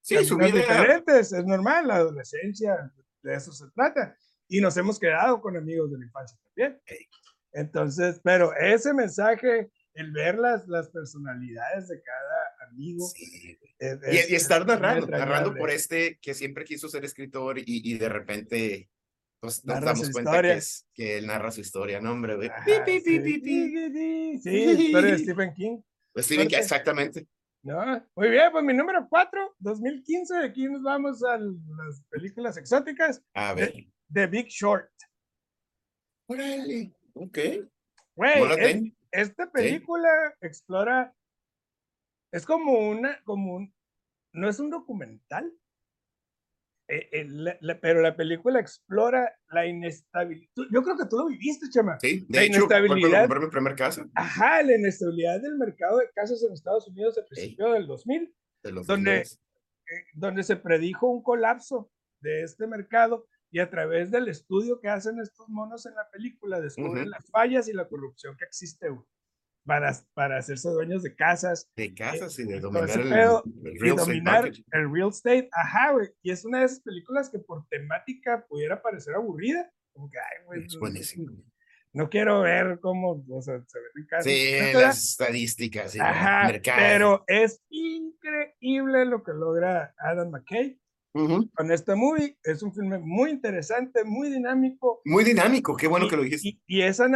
sí, 0.00 0.24
su 0.24 0.36
vida. 0.36 0.52
diferentes. 0.52 1.32
Es 1.32 1.44
normal, 1.44 1.88
la 1.88 1.96
adolescencia, 1.96 2.92
de 3.22 3.34
eso 3.34 3.52
se 3.52 3.68
trata. 3.74 4.16
Y 4.48 4.60
nos 4.60 4.76
hemos 4.76 4.98
quedado 4.98 5.40
con 5.40 5.56
amigos 5.56 5.90
de 5.90 5.98
la 5.98 6.04
infancia 6.06 6.38
también. 6.44 6.80
Entonces, 7.52 8.20
pero 8.22 8.54
ese 8.54 8.94
mensaje, 8.94 9.70
el 9.94 10.12
ver 10.12 10.38
las, 10.38 10.66
las 10.68 10.88
personalidades 10.90 11.88
de 11.88 12.00
cada 12.00 12.68
amigo. 12.70 13.06
Sí. 13.08 13.58
y, 13.80 14.34
estar 14.34 14.64
narrando, 14.66 15.06
narrando 15.06 15.54
por 15.54 15.70
este 15.70 16.18
que 16.20 16.34
siempre 16.34 16.64
quiso 16.64 16.88
ser 16.88 17.04
escritor 17.04 17.58
y, 17.58 17.64
y 17.66 17.98
de 17.98 18.08
repente 18.08 18.90
pues 19.40 19.64
nos 19.64 19.80
damos 19.80 20.10
cuenta 20.10 20.42
que, 20.42 20.52
es, 20.52 20.86
que, 20.92 21.18
él 21.18 21.26
narra 21.26 21.50
su 21.50 21.62
historia, 21.62 22.00
¿no, 22.00 22.12
hombre? 22.12 22.36
Güey? 22.36 22.50
sí, 22.86 23.00
sí, 24.42 24.50
historia 24.50 25.12
de 25.12 25.18
Stephen 25.18 25.54
King. 25.54 25.80
Stephen 26.18 26.48
King, 26.48 26.56
exactamente. 26.58 27.26
No, 27.62 28.06
muy 28.14 28.30
bien, 28.30 28.50
pues 28.52 28.64
mi 28.64 28.72
número 28.72 29.06
4, 29.08 29.56
2015, 29.58 30.36
aquí 30.38 30.66
nos 30.66 30.82
vamos 30.82 31.22
a 31.22 31.38
las 31.38 32.02
películas 32.10 32.56
exóticas. 32.56 33.22
A 33.34 33.54
ver. 33.54 33.74
The, 34.12 34.26
Big 34.26 34.48
Short. 34.48 34.90
Órale, 36.26 36.94
ok. 37.14 37.38
Güey, 38.16 38.94
esta 39.10 39.50
película 39.50 40.08
explora, 40.40 41.14
es 42.32 42.44
como 42.46 42.90
una, 42.90 43.22
como 43.24 43.56
un, 43.56 43.74
no 44.32 44.48
es 44.48 44.60
un 44.60 44.70
documental, 44.70 45.52
eh, 46.90 47.08
eh, 47.12 47.78
pero 47.80 48.02
la 48.02 48.16
película 48.16 48.58
explora 48.58 49.32
la 49.50 49.64
inestabilidad. 49.64 50.50
Yo 50.72 50.82
creo 50.82 50.96
que 50.96 51.06
tú 51.08 51.18
lo 51.18 51.26
viviste, 51.28 51.68
Chema. 51.70 51.98
Sí, 52.00 52.26
de 52.28 52.38
la 52.38 52.44
hecho, 52.44 52.56
inestabilidad. 52.56 53.28
mi 53.28 53.46
primer 53.48 53.76
casa. 53.76 54.04
Ajá, 54.14 54.62
la 54.64 54.76
inestabilidad 54.76 55.40
del 55.40 55.56
mercado 55.56 55.98
de 55.98 56.10
casas 56.12 56.42
en 56.42 56.52
Estados 56.52 56.88
Unidos 56.88 57.16
a 57.16 57.24
principios 57.24 57.74
del 57.74 57.86
2000, 57.86 58.34
donde, 58.84 59.18
eh, 59.18 59.24
donde 60.14 60.42
se 60.42 60.56
predijo 60.56 61.06
un 61.08 61.22
colapso 61.22 61.92
de 62.20 62.42
este 62.42 62.66
mercado 62.66 63.28
y 63.52 63.60
a 63.60 63.70
través 63.70 64.10
del 64.10 64.26
estudio 64.26 64.80
que 64.80 64.88
hacen 64.88 65.20
estos 65.20 65.48
monos 65.48 65.86
en 65.86 65.94
la 65.94 66.08
película 66.10 66.60
descubren 66.60 67.10
las 67.10 67.28
fallas 67.30 67.68
y 67.68 67.72
la 67.72 67.88
corrupción 67.88 68.36
que 68.36 68.44
existe 68.44 68.88
para, 69.64 69.92
para 70.14 70.38
hacerse 70.38 70.68
dueños 70.70 71.02
de 71.02 71.14
casas. 71.14 71.70
De 71.76 71.94
casas 71.94 72.38
y 72.38 72.44
de 72.44 72.60
dominar, 72.60 72.90
el, 72.90 73.10
real 73.10 73.42
el, 74.72 74.92
real 74.92 75.08
estate. 75.08 75.48
Ajá, 75.52 75.92
güey. 75.92 76.08
Y 76.22 76.30
es 76.30 76.44
una 76.44 76.60
de 76.60 76.66
esas 76.66 76.80
películas 76.80 77.30
que 77.30 77.38
por 77.38 77.66
temática 77.68 78.44
pudiera 78.48 78.80
parecer 78.80 79.14
aburrida. 79.14 79.70
Como 79.92 80.10
que, 80.10 80.18
ay, 80.18 80.44
güey. 80.46 80.64
Es 80.64 80.78
buenísimo. 80.78 81.30
No 81.92 82.08
quiero 82.08 82.42
ver 82.42 82.78
cómo 82.80 83.24
o 83.28 83.42
sea, 83.42 83.60
se 83.66 83.78
ven 83.78 83.90
en 83.96 84.06
casa. 84.06 84.22
Sí, 84.22 84.52
las 84.74 85.10
estadísticas 85.10 85.96
y 85.96 86.00
Ajá, 86.00 86.46
mercado. 86.46 86.78
Pero 86.78 87.24
es 87.26 87.60
increíble 87.68 89.04
lo 89.06 89.24
que 89.24 89.32
logra 89.32 89.92
Adam 89.98 90.30
McKay 90.30 90.80
con 91.12 91.72
este 91.72 91.96
movie. 91.96 92.38
Es 92.44 92.62
un 92.62 92.72
filme 92.72 92.98
muy 92.98 93.30
interesante, 93.30 94.04
muy 94.04 94.30
dinámico. 94.30 95.00
Muy 95.04 95.24
dinámico, 95.24 95.76
qué 95.76 95.88
bueno 95.88 96.08
que 96.08 96.16
lo 96.16 96.22
dijiste. 96.22 96.48
Y, 96.48 96.62
y 96.66 96.82
esa, 96.82 97.08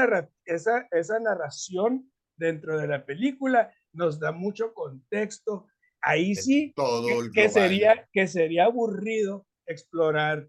esa, 0.45 0.89
esa 0.91 1.21
narración 1.21 2.11
dentro 2.37 2.79
de 2.79 2.87
la 2.87 3.05
película 3.05 3.73
nos 3.93 4.19
da 4.19 4.33
mucho 4.33 4.73
contexto. 4.75 5.67
Ahí 6.01 6.35
sí, 6.35 6.73
todo 6.77 7.07
que, 7.33 7.49
sería, 7.49 8.07
que 8.13 8.27
sería 8.27 8.67
aburrido 8.67 9.47
explorar 9.67 10.47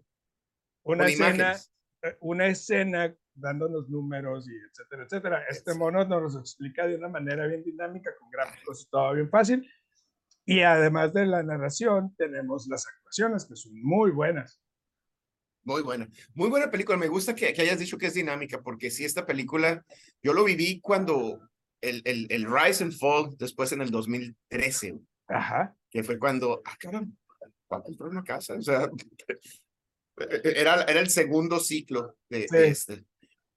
una 0.82 1.06
escena, 1.06 1.56
eh, 2.02 2.16
una 2.20 2.46
escena 2.46 3.16
dándonos 3.34 3.88
números 3.88 4.48
y 4.48 4.52
etcétera, 4.70 5.04
etcétera. 5.04 5.44
Este 5.48 5.74
mono 5.74 6.04
nos 6.04 6.34
lo 6.34 6.40
explica 6.40 6.86
de 6.86 6.96
una 6.96 7.08
manera 7.08 7.46
bien 7.46 7.62
dinámica, 7.62 8.10
con 8.18 8.30
gráficos 8.30 8.88
todo 8.90 9.14
bien 9.14 9.30
fácil. 9.30 9.68
Y 10.44 10.60
además 10.60 11.12
de 11.12 11.26
la 11.26 11.42
narración, 11.42 12.14
tenemos 12.16 12.66
las 12.68 12.86
actuaciones, 12.86 13.46
que 13.46 13.56
son 13.56 13.72
muy 13.82 14.10
buenas. 14.10 14.62
Muy 15.64 15.82
buena, 15.82 16.08
muy 16.34 16.48
buena 16.48 16.70
película. 16.70 16.96
Me 16.96 17.08
gusta 17.08 17.34
que, 17.34 17.52
que 17.52 17.62
hayas 17.62 17.80
dicho 17.80 17.98
que 17.98 18.06
es 18.06 18.14
dinámica, 18.14 18.62
porque 18.62 18.90
sí, 18.90 19.04
esta 19.04 19.26
película, 19.26 19.84
yo 20.22 20.32
lo 20.32 20.44
viví 20.44 20.80
cuando 20.80 21.40
el, 21.88 22.02
el, 22.04 22.26
el 22.30 22.46
Rise 22.50 22.84
and 22.84 22.92
Fall, 22.92 23.36
después 23.38 23.72
en 23.72 23.80
el 23.80 23.90
2013. 23.90 24.98
Ajá. 25.28 25.74
Que 25.90 26.02
fue 26.02 26.18
cuando, 26.18 26.62
ah, 26.64 26.76
caramba, 26.78 27.14
va 27.72 27.78
a 27.78 27.82
comprar 27.82 28.10
una 28.10 28.24
casa. 28.24 28.54
O 28.54 28.62
sea, 28.62 28.88
era, 30.44 30.82
era 30.82 31.00
el 31.00 31.10
segundo 31.10 31.60
ciclo 31.60 32.16
de, 32.28 32.46
este. 32.50 33.04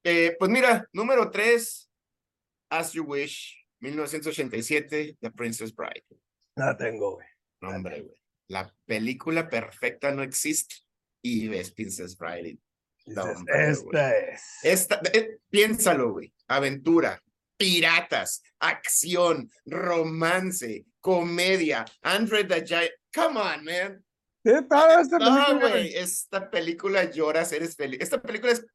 Eh, 0.03 0.35
pues 0.39 0.49
mira, 0.49 0.87
número 0.93 1.29
tres, 1.29 1.89
As 2.69 2.93
You 2.93 3.03
Wish, 3.03 3.65
1987, 3.81 5.17
The 5.19 5.31
Princess 5.31 5.73
Bride. 5.75 6.05
La 6.55 6.77
tengo, 6.77 7.15
güey. 7.15 7.27
No, 7.61 7.69
hombre, 7.69 8.01
güey. 8.01 8.15
La 8.47 8.73
película 8.85 9.47
perfecta 9.49 10.11
no 10.11 10.23
existe 10.23 10.75
y 11.21 11.47
ves 11.47 11.71
Princess 11.71 12.17
Bride. 12.17 12.57
esta 13.05 14.17
es. 14.17 14.43
Esta, 14.63 15.01
eh, 15.13 15.39
piénsalo, 15.49 16.13
güey. 16.13 16.33
Aventura, 16.47 17.21
piratas, 17.59 18.41
acción, 18.57 19.51
romance, 19.65 20.85
comedia, 21.01 21.85
Andre 22.01 22.45
the 22.45 22.65
Giant. 22.65 22.91
Come 23.13 23.39
on, 23.39 23.65
man. 23.65 24.05
¿Qué 24.43 24.61
tal 24.67 25.01
esta 25.01 25.17
película? 25.17 25.47
No, 25.49 25.59
güey, 25.59 25.93
esta 25.93 26.49
película 26.49 27.11
lloras, 27.11 27.51
eres 27.51 27.75
feliz. 27.75 27.99
Esta 28.01 28.21
película 28.21 28.53
es 28.53 28.65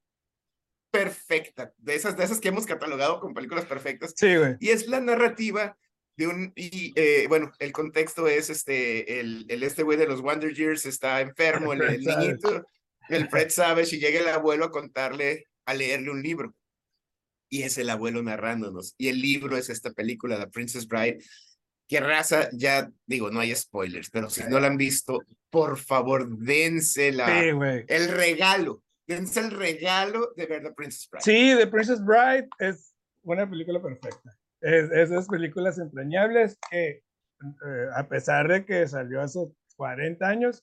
perfecta, 0.90 1.72
de 1.78 1.94
esas, 1.94 2.16
de 2.16 2.24
esas 2.24 2.40
que 2.40 2.48
hemos 2.48 2.66
catalogado 2.66 3.20
como 3.20 3.34
películas 3.34 3.64
perfectas. 3.64 4.12
Sí, 4.14 4.36
güey. 4.36 4.56
Y 4.60 4.68
es 4.68 4.86
la 4.86 5.00
narrativa 5.00 5.76
de 6.16 6.28
un, 6.28 6.52
y 6.54 6.92
eh, 6.94 7.24
bueno, 7.28 7.52
el 7.58 7.72
contexto 7.72 8.28
es 8.28 8.50
este, 8.50 9.18
el, 9.18 9.46
el 9.48 9.62
este 9.62 9.82
güey 9.82 9.96
de 9.96 10.06
los 10.06 10.20
Wonder 10.20 10.54
Years 10.54 10.84
está 10.84 11.22
enfermo, 11.22 11.72
el, 11.72 11.82
el 11.82 12.00
niñito, 12.04 12.66
el 13.08 13.28
Fred 13.28 13.48
Savage, 13.48 13.96
y 13.96 13.98
llega 13.98 14.20
el 14.20 14.28
abuelo 14.28 14.66
a 14.66 14.70
contarle, 14.70 15.46
a 15.64 15.72
leerle 15.72 16.10
un 16.10 16.22
libro 16.22 16.54
y 17.54 17.62
es 17.62 17.78
el 17.78 17.88
abuelo 17.88 18.20
narrándonos. 18.20 18.96
Y 18.98 19.06
el 19.06 19.20
libro 19.20 19.56
es 19.56 19.70
esta 19.70 19.92
película, 19.92 20.40
The 20.40 20.48
Princess 20.48 20.88
Bride. 20.88 21.22
¿Qué 21.86 22.00
raza? 22.00 22.48
Ya 22.52 22.90
digo, 23.06 23.30
no 23.30 23.38
hay 23.38 23.54
spoilers, 23.54 24.10
pero 24.10 24.28
si 24.28 24.42
no 24.50 24.58
la 24.58 24.66
han 24.66 24.76
visto, 24.76 25.20
por 25.50 25.78
favor, 25.78 26.36
dense 26.36 27.12
la, 27.12 27.38
el 27.38 28.08
regalo. 28.08 28.82
Dense 29.06 29.38
el 29.38 29.52
regalo 29.52 30.32
de 30.34 30.46
ver 30.46 30.64
The 30.64 30.72
Princess 30.72 31.08
Bride. 31.08 31.22
Sí, 31.22 31.54
The 31.56 31.68
Princess 31.68 32.04
Bride 32.04 32.48
es 32.58 32.92
una 33.22 33.48
película 33.48 33.80
perfecta. 33.80 34.36
Es, 34.60 34.90
esas 34.90 35.28
películas 35.28 35.78
entrañables 35.78 36.58
que, 36.68 36.88
eh, 36.88 37.86
a 37.94 38.08
pesar 38.08 38.48
de 38.48 38.64
que 38.64 38.88
salió 38.88 39.20
hace 39.20 39.38
40 39.76 40.26
años, 40.26 40.60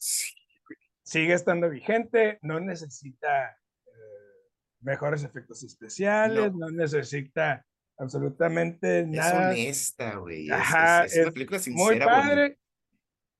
sigue 1.03 1.36
estando 1.36 1.69
vigente, 1.69 2.38
no 2.41 2.60
necesita 2.60 3.57
mejores 4.81 5.23
efectos 5.23 5.63
especiales, 5.63 6.53
no, 6.53 6.69
necesita 6.69 7.65
absolutamente 7.97 9.05
nada. 9.05 9.53
Es 9.53 9.57
honesta, 9.57 10.15
güey. 10.15 10.50
Ajá, 10.50 11.05
es, 11.05 11.17
una 11.17 11.31
película 11.31 11.59
sincera. 11.59 11.85
Muy 11.85 12.00
padre. 12.00 12.57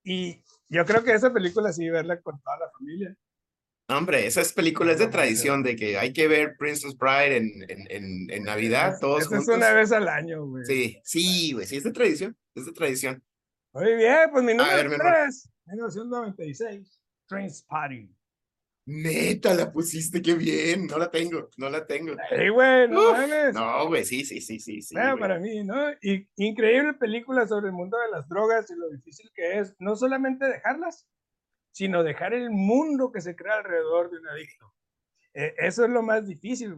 Y 0.04 0.44
yo 0.70 0.86
creo 0.86 1.04
que 1.04 1.14
esa 1.14 1.32
película 1.32 1.72
sí 1.74 1.90
verla 1.90 2.20
con 2.22 2.40
toda 2.42 2.58
la 2.60 2.72
familia. 2.72 3.16
Hombre, 3.88 4.26
esas 4.26 4.54
películas 4.54 5.00
de 5.00 5.08
tradición 5.08 5.64
de 5.64 5.76
que 5.76 5.98
hay 5.98 6.14
que 6.14 6.28
ver 6.28 6.56
Princess 6.58 6.98
Bride 6.98 7.36
en, 7.36 7.52
en, 7.68 8.32
en, 8.32 8.44
Navidad, 8.44 8.98
todos 9.02 9.28
juntos. 9.28 9.50
es 9.50 9.56
una 9.56 9.74
vez 9.74 9.92
al 9.92 10.08
año, 10.08 10.46
güey. 10.46 10.64
Sí, 10.66 11.02
sí, 11.04 11.52
güey, 11.52 11.68
sí, 11.68 11.76
es 11.76 11.84
de 11.84 11.92
tradición, 11.92 12.38
es 12.56 12.66
de 12.66 12.72
tradición. 12.72 13.22
Muy 13.74 13.96
bien, 13.96 14.30
pues 14.32 14.46
mi 14.46 14.54
número 14.54 14.98
3, 14.98 15.50
1996, 15.66 17.02
Trainspotting. 17.28 18.16
Neta, 18.86 19.54
la 19.54 19.72
pusiste, 19.72 20.22
qué 20.22 20.34
bien. 20.34 20.88
No 20.88 20.98
la 20.98 21.12
tengo, 21.12 21.50
no 21.58 21.70
la 21.70 21.86
tengo. 21.86 22.16
Hey, 22.30 22.50
güey, 22.50 22.88
no 22.90 23.52
No, 23.54 23.88
güey, 23.88 24.04
sí, 24.04 24.26
sí, 24.26 24.42
sí, 24.42 24.60
sí. 24.60 24.82
sí 24.82 24.96
para 24.96 25.40
mí, 25.40 25.64
¿no? 25.64 25.92
Y, 26.02 26.28
increíble 26.38 26.94
película 26.94 27.48
sobre 27.48 27.68
el 27.68 27.74
mundo 27.74 27.98
de 28.00 28.10
las 28.10 28.28
drogas 28.28 28.70
y 28.72 28.76
lo 28.76 28.90
difícil 28.90 29.30
que 29.36 29.60
es, 29.60 29.76
no 29.80 29.96
solamente 29.96 30.46
dejarlas, 30.46 31.08
sino 31.72 32.04
dejar 32.04 32.34
el 32.34 32.50
mundo 32.50 33.12
que 33.12 33.22
se 33.22 33.36
crea 33.36 33.58
alrededor 33.58 34.10
de 34.10 34.18
un 34.18 34.28
adicto. 34.28 34.74
Eh, 35.34 35.54
eso 35.60 35.86
es 35.86 35.92
lo 35.92 36.02
más 36.02 36.28
difícil, 36.28 36.76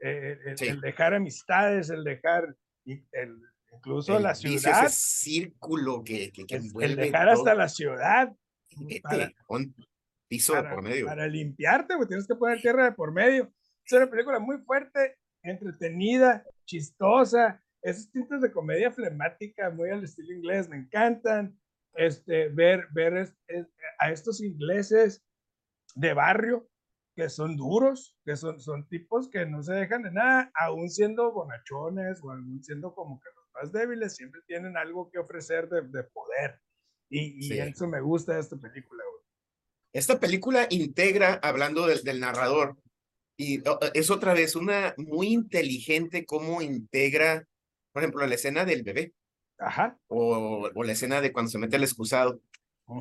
eh, 0.00 0.36
el, 0.60 0.80
dejar 0.80 1.14
amistades, 1.14 1.88
el 1.90 2.04
dejar 2.04 2.56
el, 2.84 3.40
incluso 3.72 4.18
la 4.18 4.34
ciudad. 4.34 4.86
Ese 4.86 4.98
círculo 4.98 6.02
que, 6.04 6.32
que, 6.32 6.44
que 6.44 6.56
El 6.80 6.96
dejar 6.96 7.28
hasta 7.28 7.54
la 7.54 7.68
ciudad. 7.68 8.34
Para, 9.02 9.32
piso 10.28 10.52
para, 10.52 10.68
de 10.68 10.74
por 10.74 10.82
medio. 10.82 11.06
Para 11.06 11.26
limpiarte, 11.26 11.94
güey, 11.94 12.08
tienes 12.08 12.26
que 12.26 12.34
poner 12.34 12.60
tierra 12.60 12.84
de 12.84 12.92
por 12.92 13.12
medio. 13.12 13.52
Es 13.84 13.92
una 13.92 14.10
película 14.10 14.38
muy 14.38 14.58
fuerte, 14.58 15.16
entretenida, 15.42 16.44
chistosa, 16.64 17.62
esos 17.82 18.10
tintes 18.10 18.40
de 18.40 18.50
comedia 18.50 18.90
flemática, 18.90 19.70
muy 19.70 19.90
al 19.90 20.02
estilo 20.02 20.32
inglés, 20.32 20.68
me 20.68 20.76
encantan. 20.76 21.58
Este, 21.94 22.48
ver, 22.48 22.88
ver 22.92 23.32
a 23.98 24.10
estos 24.10 24.42
ingleses 24.42 25.24
de 25.94 26.12
barrio 26.12 26.68
que 27.14 27.30
son 27.30 27.56
duros, 27.56 28.18
que 28.24 28.36
son, 28.36 28.60
son 28.60 28.86
tipos 28.88 29.30
que 29.30 29.46
no 29.46 29.62
se 29.62 29.72
dejan 29.72 30.02
de 30.02 30.12
nada, 30.12 30.50
aún 30.54 30.90
siendo 30.90 31.32
bonachones 31.32 32.22
o 32.22 32.30
aún 32.30 32.62
siendo 32.62 32.94
como 32.94 33.18
que 33.18 33.28
los 33.34 33.50
más 33.54 33.72
débiles, 33.72 34.14
siempre 34.14 34.42
tienen 34.46 34.76
algo 34.76 35.10
que 35.10 35.18
ofrecer 35.18 35.68
de, 35.70 35.80
de 35.82 36.04
poder. 36.04 36.60
Y, 37.08 37.46
y 37.46 37.58
eso 37.58 37.88
me 37.88 38.00
gusta 38.00 38.34
de 38.34 38.40
esta 38.40 38.56
película, 38.56 39.02
güey. 39.10 39.15
Esta 39.96 40.20
película 40.20 40.66
integra, 40.68 41.40
hablando 41.42 41.86
del 41.86 42.20
narrador, 42.20 42.76
y 43.38 43.62
es 43.94 44.10
otra 44.10 44.34
vez 44.34 44.54
una 44.54 44.94
muy 44.98 45.28
inteligente 45.28 46.26
cómo 46.26 46.60
integra, 46.60 47.48
por 47.92 48.02
ejemplo, 48.02 48.26
la 48.26 48.34
escena 48.34 48.66
del 48.66 48.82
bebé. 48.82 49.14
Ajá. 49.56 49.98
O, 50.08 50.68
o 50.74 50.84
la 50.84 50.92
escena 50.92 51.22
de 51.22 51.32
cuando 51.32 51.50
se 51.50 51.56
mete 51.56 51.76
el 51.76 51.84
excusado, 51.84 52.42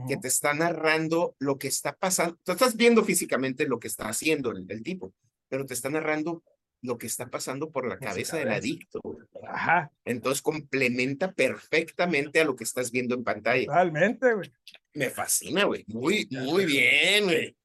que 0.08 0.16
te 0.16 0.30
está 0.30 0.54
narrando 0.54 1.36
lo 1.38 1.58
que 1.58 1.68
está 1.68 1.94
pasando. 1.98 2.40
Tú 2.44 2.54
estás 2.54 2.78
viendo 2.78 3.04
físicamente 3.04 3.68
lo 3.68 3.78
que 3.78 3.90
está 3.90 4.08
haciendo 4.08 4.52
el, 4.52 4.66
el 4.70 4.82
tipo, 4.82 5.14
pero 5.50 5.66
te 5.66 5.74
está 5.74 5.90
narrando 5.90 6.44
lo 6.86 6.98
que 6.98 7.08
está 7.08 7.28
pasando 7.28 7.72
por 7.72 7.88
la 7.88 7.98
cabeza 7.98 8.38
del 8.38 8.52
adicto. 8.52 9.02
Ajá. 9.48 9.92
Entonces 10.06 10.42
complementa 10.42 11.32
perfectamente 11.32 12.40
a 12.40 12.46
lo 12.46 12.56
que 12.56 12.64
estás 12.64 12.92
viendo 12.92 13.16
en 13.16 13.24
pantalla. 13.24 13.66
Totalmente, 13.66 14.34
güey. 14.34 14.52
Me 14.94 15.10
fascina, 15.10 15.66
güey. 15.66 15.84
Muy, 15.88 16.28
muy 16.32 16.66
bien, 16.66 17.26
güey. 17.26 17.56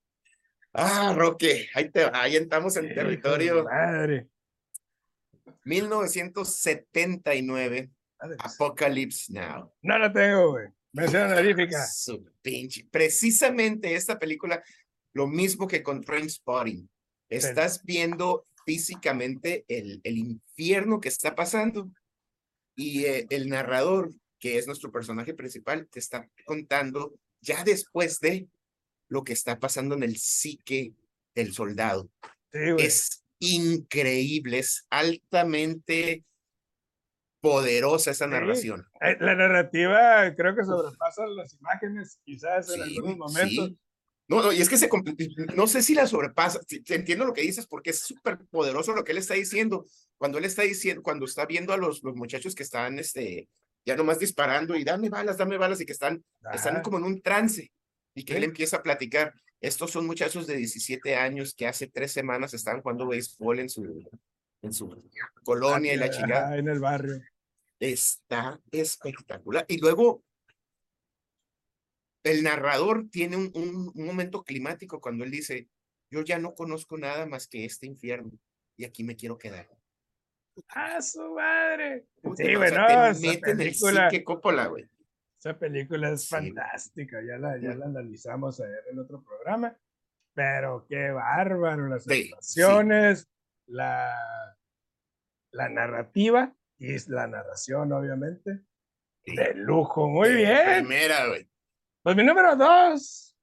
Ah, 0.72 1.14
Roque, 1.16 1.68
ahí, 1.74 1.90
te, 1.90 2.04
ahí 2.12 2.36
entramos 2.36 2.76
en 2.76 2.94
territorio. 2.94 3.64
Madre. 3.64 4.28
1979, 5.64 7.90
Apocalypse 8.38 9.32
Now. 9.32 9.72
No 9.82 9.98
la 9.98 10.12
tengo, 10.12 10.52
güey. 10.52 10.68
Mención 10.92 11.30
honorífica. 11.30 11.86
Su 11.86 12.24
pinche. 12.42 12.86
Precisamente 12.90 13.94
esta 13.94 14.18
película, 14.18 14.62
lo 15.12 15.26
mismo 15.26 15.66
que 15.66 15.82
con 15.82 16.02
Trainspotting. 16.02 16.88
Estás 17.28 17.84
viendo 17.84 18.44
físicamente 18.64 19.64
el, 19.68 20.00
el 20.04 20.18
infierno 20.18 21.00
que 21.00 21.08
está 21.08 21.34
pasando 21.34 21.90
y 22.76 23.04
eh, 23.04 23.26
el 23.30 23.48
narrador, 23.48 24.12
que 24.38 24.58
es 24.58 24.66
nuestro 24.66 24.90
personaje 24.90 25.34
principal, 25.34 25.88
te 25.88 25.98
está 25.98 26.28
contando 26.44 27.14
ya 27.40 27.64
después 27.64 28.20
de 28.20 28.48
lo 29.08 29.24
que 29.24 29.32
está 29.32 29.58
pasando 29.58 29.94
en 29.94 30.02
el 30.02 30.16
psique 30.16 30.94
del 31.34 31.52
soldado. 31.52 32.10
es 32.52 33.24
increíble, 33.38 34.58
es 34.58 34.86
altamente 34.90 36.24
poderosa 37.40 38.10
esa 38.10 38.26
narración. 38.26 38.86
Eh, 39.00 39.16
la 39.20 39.34
narrativa 39.34 40.34
creo 40.36 40.54
que 40.54 40.64
sobrepasa 40.64 41.26
las 41.26 41.54
imágenes, 41.54 42.20
quizás 42.24 42.70
en 42.70 42.82
algunos 42.82 43.16
momentos. 43.16 43.72
No, 44.30 44.40
no, 44.44 44.52
y 44.52 44.60
es 44.60 44.68
que 44.68 44.76
se 44.76 44.88
no 45.56 45.66
sé 45.66 45.82
si 45.82 45.92
la 45.92 46.06
sobrepasa, 46.06 46.60
entiendo 46.86 47.24
lo 47.24 47.32
que 47.32 47.40
dices 47.40 47.66
porque 47.66 47.90
es 47.90 47.98
súper 47.98 48.38
poderoso 48.48 48.94
lo 48.94 49.02
que 49.02 49.10
él 49.10 49.18
está 49.18 49.34
diciendo. 49.34 49.86
Cuando 50.18 50.38
él 50.38 50.44
está 50.44 50.62
diciendo, 50.62 51.02
cuando 51.02 51.24
está 51.24 51.46
viendo 51.46 51.72
a 51.72 51.76
los, 51.76 52.04
los 52.04 52.14
muchachos 52.14 52.54
que 52.54 52.62
están, 52.62 53.00
este, 53.00 53.48
ya 53.84 53.96
nomás 53.96 54.20
disparando 54.20 54.76
y 54.76 54.84
dame 54.84 55.08
balas, 55.08 55.36
dame 55.36 55.58
balas 55.58 55.80
y 55.80 55.84
que 55.84 55.90
están, 55.90 56.24
están 56.54 56.80
como 56.80 56.98
en 56.98 57.04
un 57.06 57.20
trance. 57.20 57.72
y 58.14 58.24
que 58.24 58.36
él 58.36 58.44
empieza 58.44 58.76
a 58.76 58.84
platicar. 58.84 59.34
Estos 59.60 59.90
son 59.90 60.06
muchachos 60.06 60.46
de 60.46 60.58
17 60.58 61.16
años 61.16 61.52
que 61.52 61.66
hace 61.66 61.88
tres 61.88 62.12
semanas 62.12 62.54
estaban 62.54 62.82
jugando 62.82 63.08
béisbol 63.08 63.58
en 63.58 63.68
su, 63.68 64.08
en 64.62 64.72
su 64.72 64.96
colonia 65.42 65.92
y 65.92 65.96
la 65.96 66.08
chingada. 66.08 66.56
en 66.56 66.68
el 66.68 66.78
barrio. 66.78 67.20
Está 67.80 68.60
espectacular. 68.70 69.64
Y 69.66 69.78
luego 69.78 70.22
el 72.22 72.42
narrador 72.42 73.08
tiene 73.10 73.36
un, 73.36 73.50
un, 73.54 73.92
momento 74.06 74.42
climático 74.42 75.00
cuando 75.00 75.24
él 75.24 75.30
dice, 75.30 75.68
yo 76.10 76.22
ya 76.22 76.38
no 76.38 76.54
conozco 76.54 76.98
nada 76.98 77.26
más 77.26 77.46
que 77.48 77.64
este 77.64 77.86
infierno 77.86 78.32
y 78.76 78.84
aquí 78.84 79.04
me 79.04 79.16
quiero 79.16 79.38
quedar. 79.38 79.68
¡Ah, 80.68 81.00
su 81.00 81.34
madre! 81.34 82.06
sí, 82.36 82.54
bueno, 82.56 82.86
esa 83.08 83.40
película, 83.40 84.10
Coppola, 84.24 84.66
güey. 84.66 84.88
Esa 85.38 85.58
película 85.58 86.10
es 86.10 86.28
fantástica, 86.28 87.22
ya 87.22 87.38
la, 87.38 87.58
ya 87.58 87.74
la 87.74 87.86
analizamos 87.86 88.60
ayer 88.60 88.84
en 88.90 88.98
otro 88.98 89.22
programa, 89.22 89.74
pero 90.34 90.84
qué 90.86 91.10
bárbaro, 91.10 91.88
las 91.88 92.04
situaciones, 92.04 93.26
la, 93.66 94.14
la 95.52 95.68
narrativa 95.70 96.54
y 96.78 97.10
la 97.10 97.26
narración, 97.26 97.90
obviamente. 97.92 98.60
De 99.24 99.54
lujo, 99.54 100.08
muy 100.08 100.34
bien. 100.34 100.84
Primera, 100.86 101.26
güey. 101.28 101.49
Pues 102.02 102.16
mi 102.16 102.24
número 102.24 102.56
dos, 102.56 103.36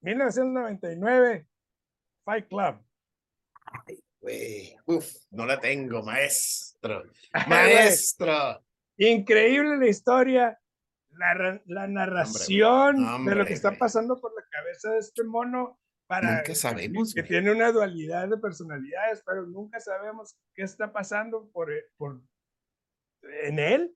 1999, 0.00 1.48
Fight 2.24 2.48
Club. 2.48 2.80
Ay, 3.64 4.04
güey. 4.20 4.76
Uf, 4.86 5.12
no 5.30 5.44
la 5.44 5.58
tengo, 5.58 6.04
maestro. 6.04 7.02
Maestro. 7.48 8.64
Increíble 8.96 9.76
la 9.76 9.88
historia, 9.88 10.60
la, 11.10 11.60
la 11.66 11.88
narración 11.88 13.26
de 13.26 13.34
lo 13.34 13.44
que 13.44 13.54
está 13.54 13.76
pasando 13.76 14.20
por 14.20 14.32
la 14.32 14.46
cabeza 14.48 14.92
de 14.92 15.00
este 15.00 15.24
mono 15.24 15.80
para 16.06 16.36
nunca 16.36 16.54
sabemos 16.54 17.12
que, 17.12 17.24
tiene 17.24 17.50
una 17.50 17.72
dualidad 17.72 18.28
de 18.28 18.38
personalidades, 18.38 19.24
pero 19.26 19.46
nunca 19.46 19.80
sabemos 19.80 20.36
qué 20.54 20.62
está 20.62 20.92
pasando 20.92 21.50
por, 21.52 21.68
por 21.96 22.22
en 23.42 23.58
él 23.58 23.95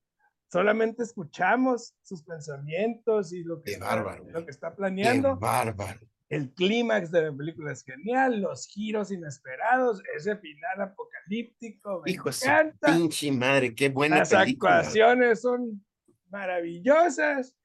solamente 0.50 1.02
escuchamos 1.02 1.94
sus 2.02 2.22
pensamientos 2.22 3.32
y 3.32 3.44
lo 3.44 3.62
que, 3.62 3.72
está, 3.72 4.20
lo 4.32 4.44
que 4.44 4.50
está 4.50 4.74
planeando. 4.74 5.36
Bárbaro. 5.36 6.00
El 6.28 6.52
clímax 6.52 7.10
de 7.10 7.22
la 7.22 7.36
película 7.36 7.72
es 7.72 7.82
genial, 7.82 8.40
los 8.40 8.66
giros 8.66 9.10
inesperados, 9.10 10.00
ese 10.16 10.36
final 10.36 10.80
apocalíptico. 10.80 12.02
Me 12.04 12.12
Hijo 12.12 12.28
encanta. 12.28 12.94
pinche 12.94 13.32
madre, 13.32 13.74
qué 13.74 13.88
buena 13.88 14.18
Las 14.18 14.32
actuaciones 14.32 15.40
son 15.40 15.84
maravillosas 16.28 17.56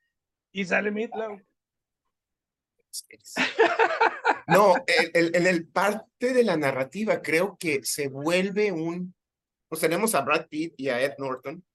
y 0.51 0.65
sale 0.65 0.92
Mitlow. 0.92 1.42
No, 4.48 4.75
en 4.88 5.48
el, 5.48 5.68
parte 5.68 6.32
de 6.32 6.44
la 6.44 6.56
narrativa 6.56 7.24
creo 7.24 7.58
que 7.58 7.84
se 7.84 8.10
vuelve 8.10 8.72
un, 8.72 9.15
pues 9.68 9.82
tenemos 9.82 10.13
a 10.13 10.22
Brad 10.22 10.46
Pitt 10.48 10.75
y 10.77 10.89
a 10.89 11.01
Ed 11.01 11.13
Norton, 11.18 11.65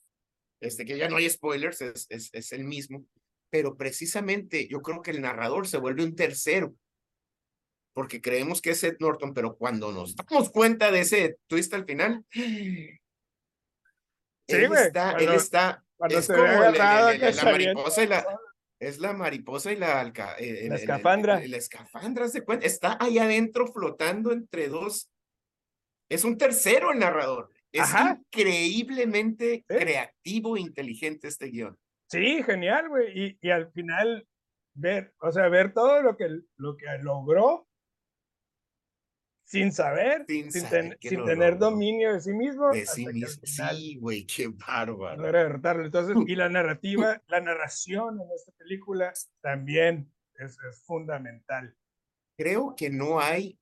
este, 0.61 0.85
que 0.85 0.99
ya 0.99 1.09
no 1.09 1.17
hay 1.17 1.29
spoilers, 1.29 1.81
es, 1.81 2.07
es, 2.11 2.31
es 2.33 2.53
el 2.53 2.65
mismo, 2.65 3.07
pero 3.51 3.77
precisamente 3.77 4.69
yo 4.69 4.81
creo 4.81 5.03
que 5.03 5.11
el 5.11 5.21
narrador 5.21 5.67
se 5.67 5.79
vuelve 5.79 6.05
un 6.05 6.15
tercero, 6.15 6.75
porque 7.93 8.21
creemos 8.21 8.63
que 8.63 8.71
es 8.71 8.85
Ed 8.85 8.97
Norton, 9.01 9.35
pero 9.35 9.57
cuando 9.57 9.93
nos 9.93 10.15
damos 10.15 10.51
cuenta 10.51 10.91
de 10.91 11.01
ese 11.01 11.39
twist 11.49 11.75
al 11.75 11.85
final, 11.85 12.25
sí, 12.33 12.99
él, 14.49 14.73
está, 14.73 15.13
él 15.13 15.31
está, 15.31 15.85
es 16.09 16.27
como 16.29 16.43
la 16.43 17.35
mariposa 17.45 18.03
y 18.03 18.07
la, 18.07 18.27
es 18.81 18.99
la 18.99 19.13
mariposa 19.13 19.73
y 19.73 19.77
la, 19.77 20.13
eh, 20.39 20.67
la 20.69 20.77
escafandra. 20.77 21.41
la 21.47 21.57
escafandra, 21.57 22.29
se 22.29 22.43
cuenta, 22.43 22.67
está 22.67 22.97
ahí 23.01 23.19
adentro 23.19 23.67
flotando 23.67 24.33
entre 24.33 24.69
dos. 24.69 25.11
Es 26.09 26.25
un 26.25 26.39
tercero 26.39 26.91
el 26.91 26.99
narrador. 26.99 27.53
Es 27.73 27.91
increíblemente 27.95 29.65
creativo 29.67 30.57
e 30.57 30.61
inteligente 30.61 31.29
este 31.29 31.47
guion. 31.47 31.79
Sí, 32.09 32.43
genial, 32.43 32.89
güey. 32.89 33.19
Y, 33.19 33.39
y, 33.41 33.51
al 33.51 33.71
final 33.71 34.27
ver, 34.75 35.15
o 35.21 35.31
sea, 35.31 35.49
ver 35.49 35.73
todo 35.73 36.03
lo 36.03 36.17
que, 36.17 36.29
lo 36.57 36.77
que 36.77 36.87
logró 37.01 37.69
sin 39.51 39.73
saber, 39.73 40.25
sin, 40.29 40.53
sin, 40.53 40.69
tener 41.25 41.59
dominio 41.59 42.13
de 42.13 42.21
sí 42.21 42.33
mismo. 42.33 42.71
De 42.71 42.87
sí 42.87 43.05
mismo. 43.07 43.43
Sí, 43.45 43.97
güey, 43.97 44.25
qué 44.25 44.47
bárbaro. 44.47 45.85
Entonces, 45.85 46.17
y 46.29 46.37
la 46.37 46.49
narrativa, 46.49 47.21
la 47.27 47.41
narración 47.41 48.21
en 48.21 48.31
esta 48.33 48.53
película 48.53 49.13
también 49.41 50.13
es, 50.35 50.57
es 50.69 50.83
fundamental. 50.85 51.77
Creo 52.37 52.75
que 52.77 52.91
no 52.91 53.19
hay 53.19 53.59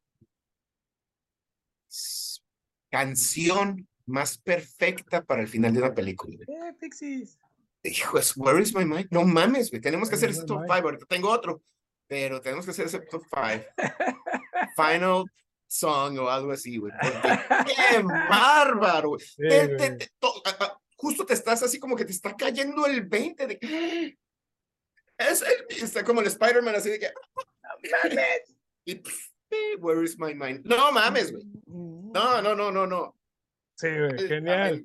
canción 2.91 3.89
más 4.09 4.39
perfecta 4.39 5.23
para 5.25 5.43
el 5.43 5.49
final 5.49 5.73
de 5.73 5.79
una 5.81 5.95
película. 5.95 6.37
Eh, 6.47 6.73
Pixies. 6.81 7.39
Hijo, 7.85 8.19
Where 8.37 8.61
is 8.61 8.75
my 8.75 8.85
mind? 8.85 9.09
No 9.11 9.25
mames, 9.25 9.71
güey. 9.71 9.81
Tenemos 9.81 10.09
que 10.09 10.17
hacer 10.17 10.31
ese 10.31 10.45
top 10.45 10.63
5. 10.63 10.73
Ahorita 10.73 11.07
tengo 11.07 11.31
otro, 11.31 11.63
pero 12.07 12.41
tenemos 12.41 12.65
que 12.65 12.73
hacer 12.73 12.87
ese 12.87 13.01
top 13.01 13.23
5. 13.33 13.65
Final 14.77 15.25
song 15.69 16.19
o 16.19 16.29
algo 16.29 16.53
así, 16.53 16.79
güey. 16.79 16.93
¡Qué 17.67 18.03
bárbaro! 18.03 19.17
justo 20.97 21.25
te 21.25 21.35
estás 21.35 21.63
así 21.63 21.79
como 21.79 21.95
que 21.95 22.05
te 22.05 22.13
está 22.13 22.35
cayendo 22.35 22.87
el 22.87 23.03
20 23.03 23.47
de. 23.47 24.19
Es 25.17 25.45
está 25.71 26.05
como 26.05 26.21
el 26.21 26.27
Spider-Man 26.27 26.75
así 26.75 26.91
de 26.91 26.99
que. 26.99 27.07
No 27.07 27.89
mames. 27.91 28.55
Y, 29.51 29.77
where 29.81 30.03
is 30.03 30.19
my 30.19 30.35
mind? 30.35 30.65
No 30.65 30.93
mames, 30.93 31.31
güey. 31.31 31.43
No, 31.67 32.41
no, 32.41 32.55
no, 32.55 32.71
no, 32.71 32.87
no. 32.87 33.18
Sí, 33.79 33.87
genial. 34.27 34.85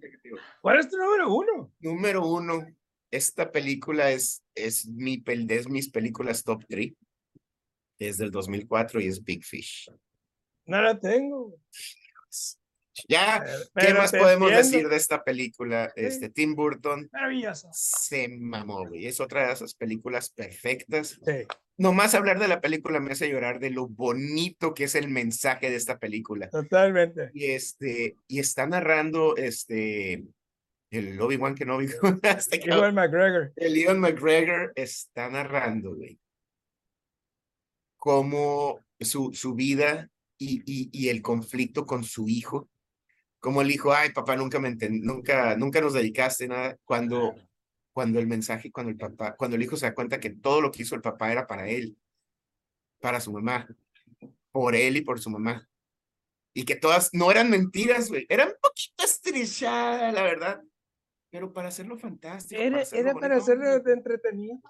¿Cuál 0.62 0.80
es 0.80 0.88
tu 0.88 0.98
número 0.98 1.34
uno? 1.34 1.74
Número 1.80 2.28
uno. 2.28 2.64
Esta 3.10 3.52
película 3.52 4.12
es, 4.12 4.44
es, 4.54 4.88
mi, 4.88 5.24
es 5.26 5.68
mis 5.68 5.90
películas 5.90 6.44
top 6.44 6.64
3. 6.70 6.94
Es 7.98 8.18
del 8.20 8.30
2004 8.30 9.02
y 9.02 9.08
es 9.08 9.24
Big 9.24 9.44
Fish. 9.44 9.92
No 10.66 10.80
la 10.80 11.00
tengo. 11.00 11.56
Ya, 13.08 13.44
¿qué 13.76 13.94
más 13.94 14.12
podemos 14.12 14.52
decir 14.52 14.88
de 14.88 14.96
esta 14.96 15.24
película? 15.24 15.92
Este, 15.96 16.30
Tim 16.30 16.56
Burton 16.56 17.10
Maravilloso. 17.12 17.70
se 17.72 18.28
mamó, 18.28 18.88
güey. 18.88 19.08
Es 19.08 19.20
otra 19.20 19.48
de 19.48 19.54
esas 19.54 19.74
películas 19.74 20.30
perfectas. 20.30 21.20
Sí. 21.26 21.46
Nomás 21.78 22.14
hablar 22.14 22.40
de 22.40 22.48
la 22.48 22.62
película 22.62 23.00
me 23.00 23.14
hace 23.14 23.30
llorar 23.30 23.60
de 23.60 23.72
lo 23.72 23.88
bonito 23.88 24.76
que 24.76 24.84
es 24.84 24.94
el 24.94 25.10
mensaje 25.10 25.72
de 25.72 25.76
esta 25.76 25.98
película. 25.98 26.50
Totalmente. 26.50 27.32
Y 27.34 27.46
este, 27.46 28.16
y 28.28 28.40
está 28.40 28.68
narrando 28.68 29.36
este 29.38 30.24
el 30.92 31.20
Obi-Wan 31.20 31.56
Kenobi. 31.56 31.88
este 32.22 32.70
Ewan 32.70 32.94
McGregor. 32.94 33.52
El 33.56 33.76
Ewan 33.76 34.00
McGregor 34.00 34.72
está 34.76 35.30
narrando, 35.30 35.96
güey. 35.96 36.20
Cómo 37.98 38.80
su, 39.00 39.34
su 39.34 39.56
vida 39.56 40.10
y, 40.38 40.62
y, 40.66 40.90
y 40.92 41.10
el 41.10 41.24
conflicto 41.24 41.88
con 41.88 42.04
su 42.04 42.28
hijo 42.30 42.70
como 43.44 43.62
el 43.62 43.72
hijo, 43.72 43.94
ay, 43.94 44.14
papá, 44.14 44.38
nunca 44.38 44.58
me 44.58 44.74
nunca, 44.90 45.58
nunca 45.58 45.82
nos 45.82 45.92
dedicaste 45.92 46.48
nada, 46.48 46.78
cuando, 46.86 47.36
cuando 47.92 48.18
el 48.18 48.26
mensaje, 48.26 48.72
cuando 48.72 48.90
el 48.90 48.96
papá, 48.96 49.36
cuando 49.36 49.58
el 49.58 49.64
hijo 49.64 49.76
se 49.76 49.86
da 49.86 49.94
cuenta 49.94 50.22
que 50.22 50.30
todo 50.30 50.62
lo 50.62 50.72
que 50.72 50.84
hizo 50.84 50.96
el 50.96 51.02
papá 51.02 51.30
era 51.30 51.46
para 51.46 51.68
él, 51.68 51.98
para 53.02 53.20
su 53.20 53.34
mamá, 53.34 53.68
por 54.50 54.76
él 54.76 54.96
y 54.96 55.02
por 55.02 55.20
su 55.20 55.30
mamá. 55.30 55.70
Y 56.54 56.64
que 56.64 56.78
todas 56.78 57.10
no 57.12 57.32
eran 57.32 57.50
mentiras, 57.50 58.08
güey, 58.08 58.26
eran 58.30 58.48
un 58.48 58.56
poquito 58.62 59.04
estrechadas, 59.04 60.14
la 60.14 60.24
verdad, 60.24 60.64
pero 61.30 61.52
para 61.52 61.68
hacerlo 61.68 61.98
fantástico. 61.98 62.62
Era 62.62 62.82
para 62.86 62.98
era 62.98 63.14
para 63.14 63.36
hacerlo 63.36 63.78
de 63.82 63.92
entretenido. 63.92 64.62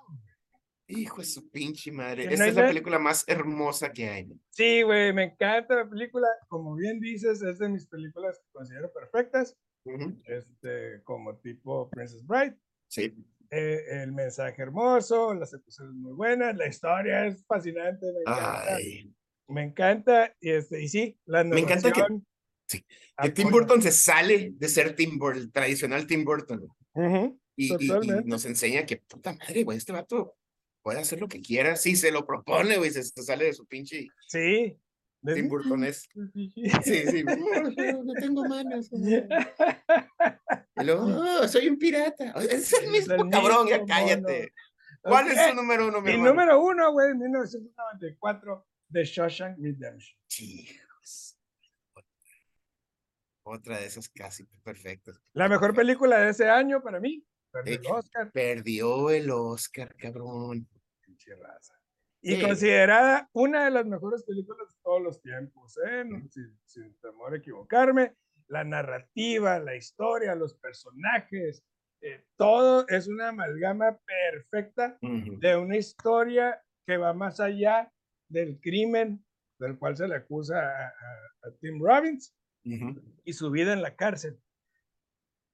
Hijo 0.88 1.22
de 1.22 1.28
su 1.28 1.50
pinche 1.50 1.92
madre. 1.92 2.26
Esta 2.26 2.48
es 2.48 2.56
la 2.56 2.68
película 2.68 3.00
más 3.00 3.24
hermosa 3.28 3.92
que 3.92 4.10
hay. 4.10 4.28
Sí, 4.50 4.82
güey, 4.82 5.14
me 5.14 5.24
encanta 5.26 5.76
la 5.76 5.90
película. 5.90 6.28
Como 6.50 6.76
bien 6.76 7.00
dices, 7.00 7.42
es 7.42 7.60
de 7.60 7.70
mis 7.70 7.88
películas 7.88 8.38
que 8.40 8.52
considero 8.52 8.92
perfectas. 8.92 9.56
este, 10.26 11.02
como 11.04 11.38
tipo 11.38 11.90
Princess 11.90 12.26
Bride. 12.26 12.58
Sí. 12.90 13.14
Eh, 13.50 14.02
el 14.02 14.12
mensaje 14.12 14.62
hermoso, 14.62 15.34
las 15.34 15.54
episodios 15.54 15.94
muy 15.94 16.14
buenas, 16.14 16.56
la 16.56 16.68
historia 16.68 17.28
es 17.28 17.46
fascinante. 17.46 18.06
Me 18.12 18.22
encanta. 18.22 18.78
Me 19.48 19.64
encanta. 19.64 20.36
Y, 20.42 20.52
este, 20.52 20.82
y 20.82 20.88
sí, 20.90 21.18
la 21.26 21.44
Me 21.44 21.60
encanta 21.60 21.92
que, 21.92 22.02
sí, 22.68 22.86
que 23.22 23.30
Tim 23.30 23.52
Burton 23.52 23.82
se 23.82 23.92
sale 23.92 24.54
de 24.56 24.68
ser 24.68 24.96
Tim 24.96 25.18
Burton, 25.18 25.52
tradicional 25.52 26.08
Tim 26.08 26.26
Burton. 26.26 26.68
y, 27.56 27.74
y, 27.74 27.90
nos 28.26 28.46
enseña 28.46 28.86
que, 28.86 28.98
puta 28.98 29.34
madre, 29.34 29.64
güey, 29.64 29.78
este 29.78 29.94
vato 29.94 30.36
puede 30.84 31.00
hacer 31.00 31.20
lo 31.20 31.28
que 31.28 31.42
quiera, 31.42 31.76
si 31.76 31.96
se 31.96 32.12
lo 32.12 32.26
propone, 32.26 32.78
güey, 32.78 32.92
se, 32.92 33.04
sale 33.04 33.46
de 33.46 33.54
su 33.54 33.66
pinche. 33.66 34.08
Sí. 34.28 34.78
Tim 35.26 35.48
Burton 35.48 35.86
es. 35.86 36.08
Sí, 36.84 37.08
sí. 37.08 37.24
No, 37.24 38.14
tengo 38.20 38.46
manos. 38.46 38.92
Y 40.76 40.86
luego, 40.86 41.06
oh, 41.06 41.48
soy 41.48 41.70
un 41.70 41.78
pirata. 41.78 42.32
Es 42.50 42.74
el 42.74 42.90
mismo 42.90 43.30
cabrón, 43.30 43.68
ya 43.68 43.86
cállate. 43.86 44.52
¿Cuál 45.04 45.28
es 45.28 45.50
tu 45.50 45.56
número 45.56 45.88
uno, 45.88 46.02
mi 46.02 46.08
Mi 46.08 46.12
hermano? 46.14 46.30
número 46.32 46.62
uno, 46.64 46.92
güey, 46.92 47.14
1994, 47.14 48.68
The 48.92 49.04
Shawshank 49.04 49.58
Redemption. 49.60 50.18
Hijos. 50.40 51.38
Otra 53.44 53.78
de 53.78 53.86
esas 53.86 54.10
casi 54.10 54.46
perfectas. 54.64 55.22
La 55.34 55.48
mejor 55.48 55.76
película 55.76 56.18
de 56.18 56.32
ese 56.32 56.50
año 56.50 56.82
para 56.82 57.00
mí. 57.00 57.24
Perdió 57.52 57.76
el 57.76 57.86
Oscar. 57.92 58.32
Perdió 58.32 59.10
el 59.12 59.30
Oscar, 59.30 59.96
cabrón. 59.96 60.68
Pinche 61.24 61.42
raza. 61.42 61.74
Y 62.22 62.36
Sí. 62.36 62.42
considerada 62.42 63.30
una 63.34 63.66
de 63.66 63.72
las 63.72 63.86
mejores 63.86 64.24
películas 64.24 64.70
de 64.70 64.80
todos 64.82 65.02
los 65.02 65.22
tiempos, 65.22 65.78
¿eh? 65.86 66.06
No, 66.06 66.26
sin, 66.30 66.58
sin 66.66 66.98
temor 67.00 67.34
a 67.34 67.38
equivocarme. 67.38 68.16
La 68.48 68.64
narrativa, 68.64 69.60
la 69.60 69.76
historia, 69.76 70.36
los 70.36 70.56
personajes, 70.56 71.64
eh, 72.02 72.26
todo 72.38 72.86
es 72.88 73.08
una 73.08 73.30
amalgama 73.30 73.98
perfecta 74.06 74.98
Ujú. 75.02 75.40
de 75.40 75.56
una 75.58 75.78
historia 75.78 76.62
que 76.86 76.98
va 76.98 77.14
más 77.14 77.40
allá 77.40 77.92
del 78.30 78.60
crimen 78.60 79.26
del 79.60 79.78
cual 79.78 79.96
se 79.96 80.08
le 80.08 80.16
acusa 80.16 80.60
a, 80.60 80.88
a- 80.88 81.48
a 81.48 81.52
Tim 81.60 81.82
Robbins 81.82 82.36
Ujú. 82.66 83.02
y 83.24 83.34
su 83.34 83.50
vida 83.52 83.72
en 83.74 83.82
la 83.82 83.96
cárcel. 83.96 84.40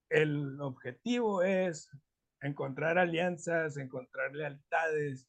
El 0.09 0.59
objetivo 0.61 1.43
es 1.43 1.89
encontrar 2.41 2.97
alianzas, 2.97 3.77
encontrar 3.77 4.33
lealtades, 4.33 5.27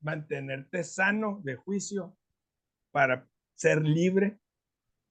mantenerte 0.00 0.84
sano 0.84 1.40
de 1.44 1.56
juicio 1.56 2.16
para 2.92 3.28
ser 3.54 3.82
libre 3.82 4.38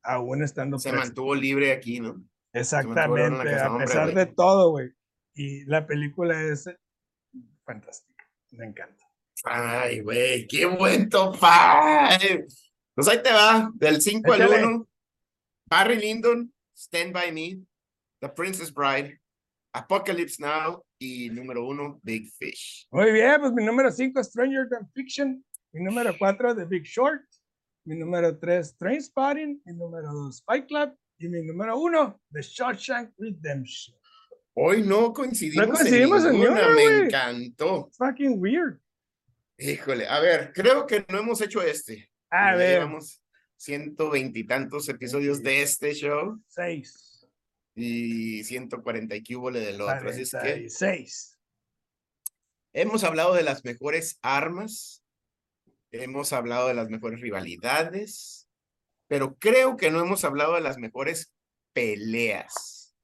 aún 0.04 0.44
estando 0.44 0.78
Se 0.80 0.90
preso. 0.90 1.06
mantuvo 1.06 1.36
libre 1.36 1.72
aquí, 1.72 2.00
¿no? 2.00 2.24
Exactamente, 2.54 3.44
casa, 3.44 3.66
a 3.66 3.72
hombre, 3.72 3.88
pesar 3.88 4.12
güey. 4.12 4.16
de 4.16 4.26
todo, 4.34 4.70
güey. 4.72 4.92
Y 5.34 5.66
la 5.66 5.86
película 5.86 6.42
es 6.42 6.70
fantástica, 7.66 8.26
me 8.52 8.66
encanta. 8.66 9.04
Ay, 9.44 10.00
güey, 10.02 10.48
qué 10.48 10.66
buen 10.66 11.10
top 11.10 11.36
five. 11.38 12.46
Pues 12.94 13.08
ahí 13.10 13.22
te 13.22 13.32
va, 13.34 13.70
del 13.74 14.02
5 14.02 14.32
al 14.32 14.42
Échale. 14.44 14.66
1. 14.66 14.88
Barry 15.70 15.98
Lyndon, 15.98 16.54
Stand 16.78 17.12
By 17.12 17.32
Me, 17.34 17.62
The 18.22 18.30
Princess 18.30 18.72
Bride, 18.74 19.20
Apocalypse 19.74 20.40
Now 20.42 20.85
y 21.06 21.30
número 21.30 21.66
uno, 21.66 22.00
Big 22.04 22.32
Fish. 22.38 22.88
Muy 22.92 23.12
bien, 23.12 23.40
pues 23.40 23.54
mi 23.54 23.64
número 23.64 23.92
5, 23.92 24.24
Stranger 24.24 24.68
Than 24.70 24.90
Fiction. 24.94 25.46
Mi 25.72 25.84
número 25.84 26.16
4, 26.18 26.56
The 26.56 26.66
Big 26.66 26.84
Short. 26.84 27.22
Mi 27.86 27.96
número 27.96 28.38
3, 28.38 28.78
Trainspotting. 28.78 29.62
Mi 29.66 29.74
número 29.74 30.12
2, 30.12 30.44
Fight 30.46 30.68
Club. 30.68 30.96
Y 31.20 31.30
mi 31.30 31.44
número 31.44 31.78
1, 31.78 32.22
The 32.32 32.42
Shawshank 32.42 33.14
Redemption. 33.18 33.96
Hoy 34.54 34.84
no 34.84 35.14
coincidimos, 35.14 35.80
coincidimos 35.80 36.24
en 36.24 36.36
en 36.36 36.40
ninguna, 36.40 36.62
ninguna, 36.62 36.76
me 36.76 37.06
encantó. 37.06 37.90
Fucking 37.98 38.40
weird. 38.40 38.80
Híjole, 39.58 40.08
a 40.08 40.20
ver, 40.20 40.52
creo 40.54 40.86
que 40.86 41.06
no 41.10 41.20
hemos 41.20 41.42
hecho 41.42 41.62
este. 41.62 42.10
A 42.30 42.52
Ya 42.52 42.58
ver, 42.58 42.80
Llevamos 42.80 43.22
ciento 43.58 44.10
veintitantos 44.10 44.88
episodios 44.90 45.42
de 45.44 45.62
este 45.62 45.94
show 45.94 46.42
6. 46.48 47.15
Y 47.76 48.44
140 48.44 49.16
y 49.16 49.22
del 49.22 49.82
otro. 49.82 50.10
Así 50.10 50.22
es 50.22 50.32
que 50.32 50.38
46. 50.38 51.40
hemos 52.74 53.04
hablado 53.04 53.34
de 53.34 53.44
las 53.44 53.64
mejores 53.66 54.18
armas, 54.22 55.04
hemos 55.92 56.34
hablado 56.34 56.68
de 56.68 56.74
las 56.74 56.90
mejores 56.90 57.22
rivalidades, 57.22 58.50
pero 59.08 59.36
creo 59.36 59.78
que 59.78 59.92
no 59.92 60.00
hemos 60.00 60.24
hablado 60.24 60.56
de 60.56 60.62
las 60.62 60.78
mejores 60.78 61.34
peleas. 61.74 62.96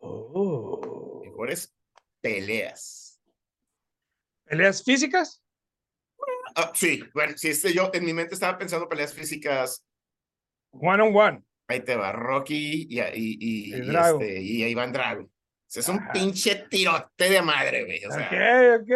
Oh. 0.00 1.22
Mejores 1.24 1.74
peleas. 2.20 3.20
¿Peleas 4.44 4.82
físicas? 4.82 5.42
Ah, 6.54 6.72
sí, 6.74 7.04
bueno, 7.12 7.36
si 7.36 7.48
este 7.48 7.72
yo 7.72 7.90
en 7.92 8.04
mi 8.04 8.12
mente 8.12 8.34
estaba 8.34 8.58
pensando 8.58 8.88
peleas 8.88 9.12
físicas, 9.12 9.84
One 10.72 11.02
on 11.02 11.14
one. 11.14 11.47
Ahí 11.68 11.80
te 11.80 11.96
va 11.96 12.12
Rocky 12.12 12.86
y, 12.88 13.00
y, 13.00 13.04
y, 13.14 13.74
Y 13.76 13.80
Drago. 13.82 14.20
este, 14.20 14.40
y 14.40 14.64
Iván 14.64 14.92
Drago. 14.92 15.24
O 15.24 15.70
sea, 15.70 15.80
es 15.80 15.88
un 15.88 15.98
Ajá. 15.98 16.12
pinche 16.12 16.66
tirote 16.70 17.28
de 17.28 17.42
madre, 17.42 17.84
güey. 17.84 18.04
O 18.06 18.10
sea, 18.10 18.76
ok, 18.80 18.90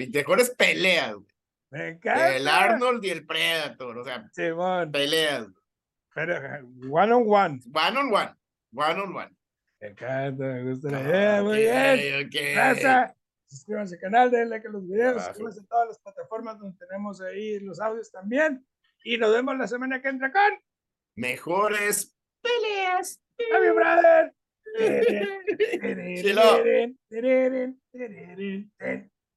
ok. 0.00 0.08
mejores 0.12 0.50
peleas, 0.50 1.14
güey. 1.14 1.26
Me 1.70 1.88
encanta. 1.90 2.36
El 2.36 2.48
Arnold 2.48 3.04
y 3.04 3.10
el 3.10 3.24
Predator, 3.24 3.98
o 3.98 4.04
sea, 4.04 4.28
Simón. 4.32 4.90
peleas. 4.90 5.46
Pero, 6.14 6.36
one 6.90 7.12
on 7.14 7.24
one. 7.26 7.60
One 7.72 7.98
on 7.98 8.12
one. 8.12 8.34
One 8.74 9.00
on 9.00 9.16
one. 9.16 9.30
Me 9.80 9.88
encanta, 9.88 10.44
me 10.44 10.70
gusta 10.70 10.90
la 10.90 11.00
idea. 11.02 11.42
Muy 11.42 11.58
bien. 11.58 12.26
Ok, 12.26 12.26
ok. 12.26 12.56
Raza, 12.56 13.14
suscríbanse 13.46 13.94
al 13.94 14.00
canal, 14.00 14.30
denle 14.30 14.46
like 14.50 14.68
a 14.68 14.70
los 14.70 14.86
videos, 14.86 15.24
suscríbanse 15.24 15.60
a 15.60 15.64
todas 15.66 15.88
las 15.88 15.98
plataformas 16.00 16.58
donde 16.58 16.76
tenemos 16.84 17.20
ahí 17.20 17.58
los 17.60 17.80
audios 17.80 18.10
también. 18.10 18.66
Y 19.04 19.16
nos 19.18 19.32
vemos 19.32 19.56
la 19.56 19.66
semana 19.68 20.02
que 20.02 20.08
entra 20.08 20.30
con 20.32 20.42
Mejores 21.16 22.14
peleas. 22.42 23.20
Love 23.50 23.64
you, 23.64 23.74
brother. 23.74 24.32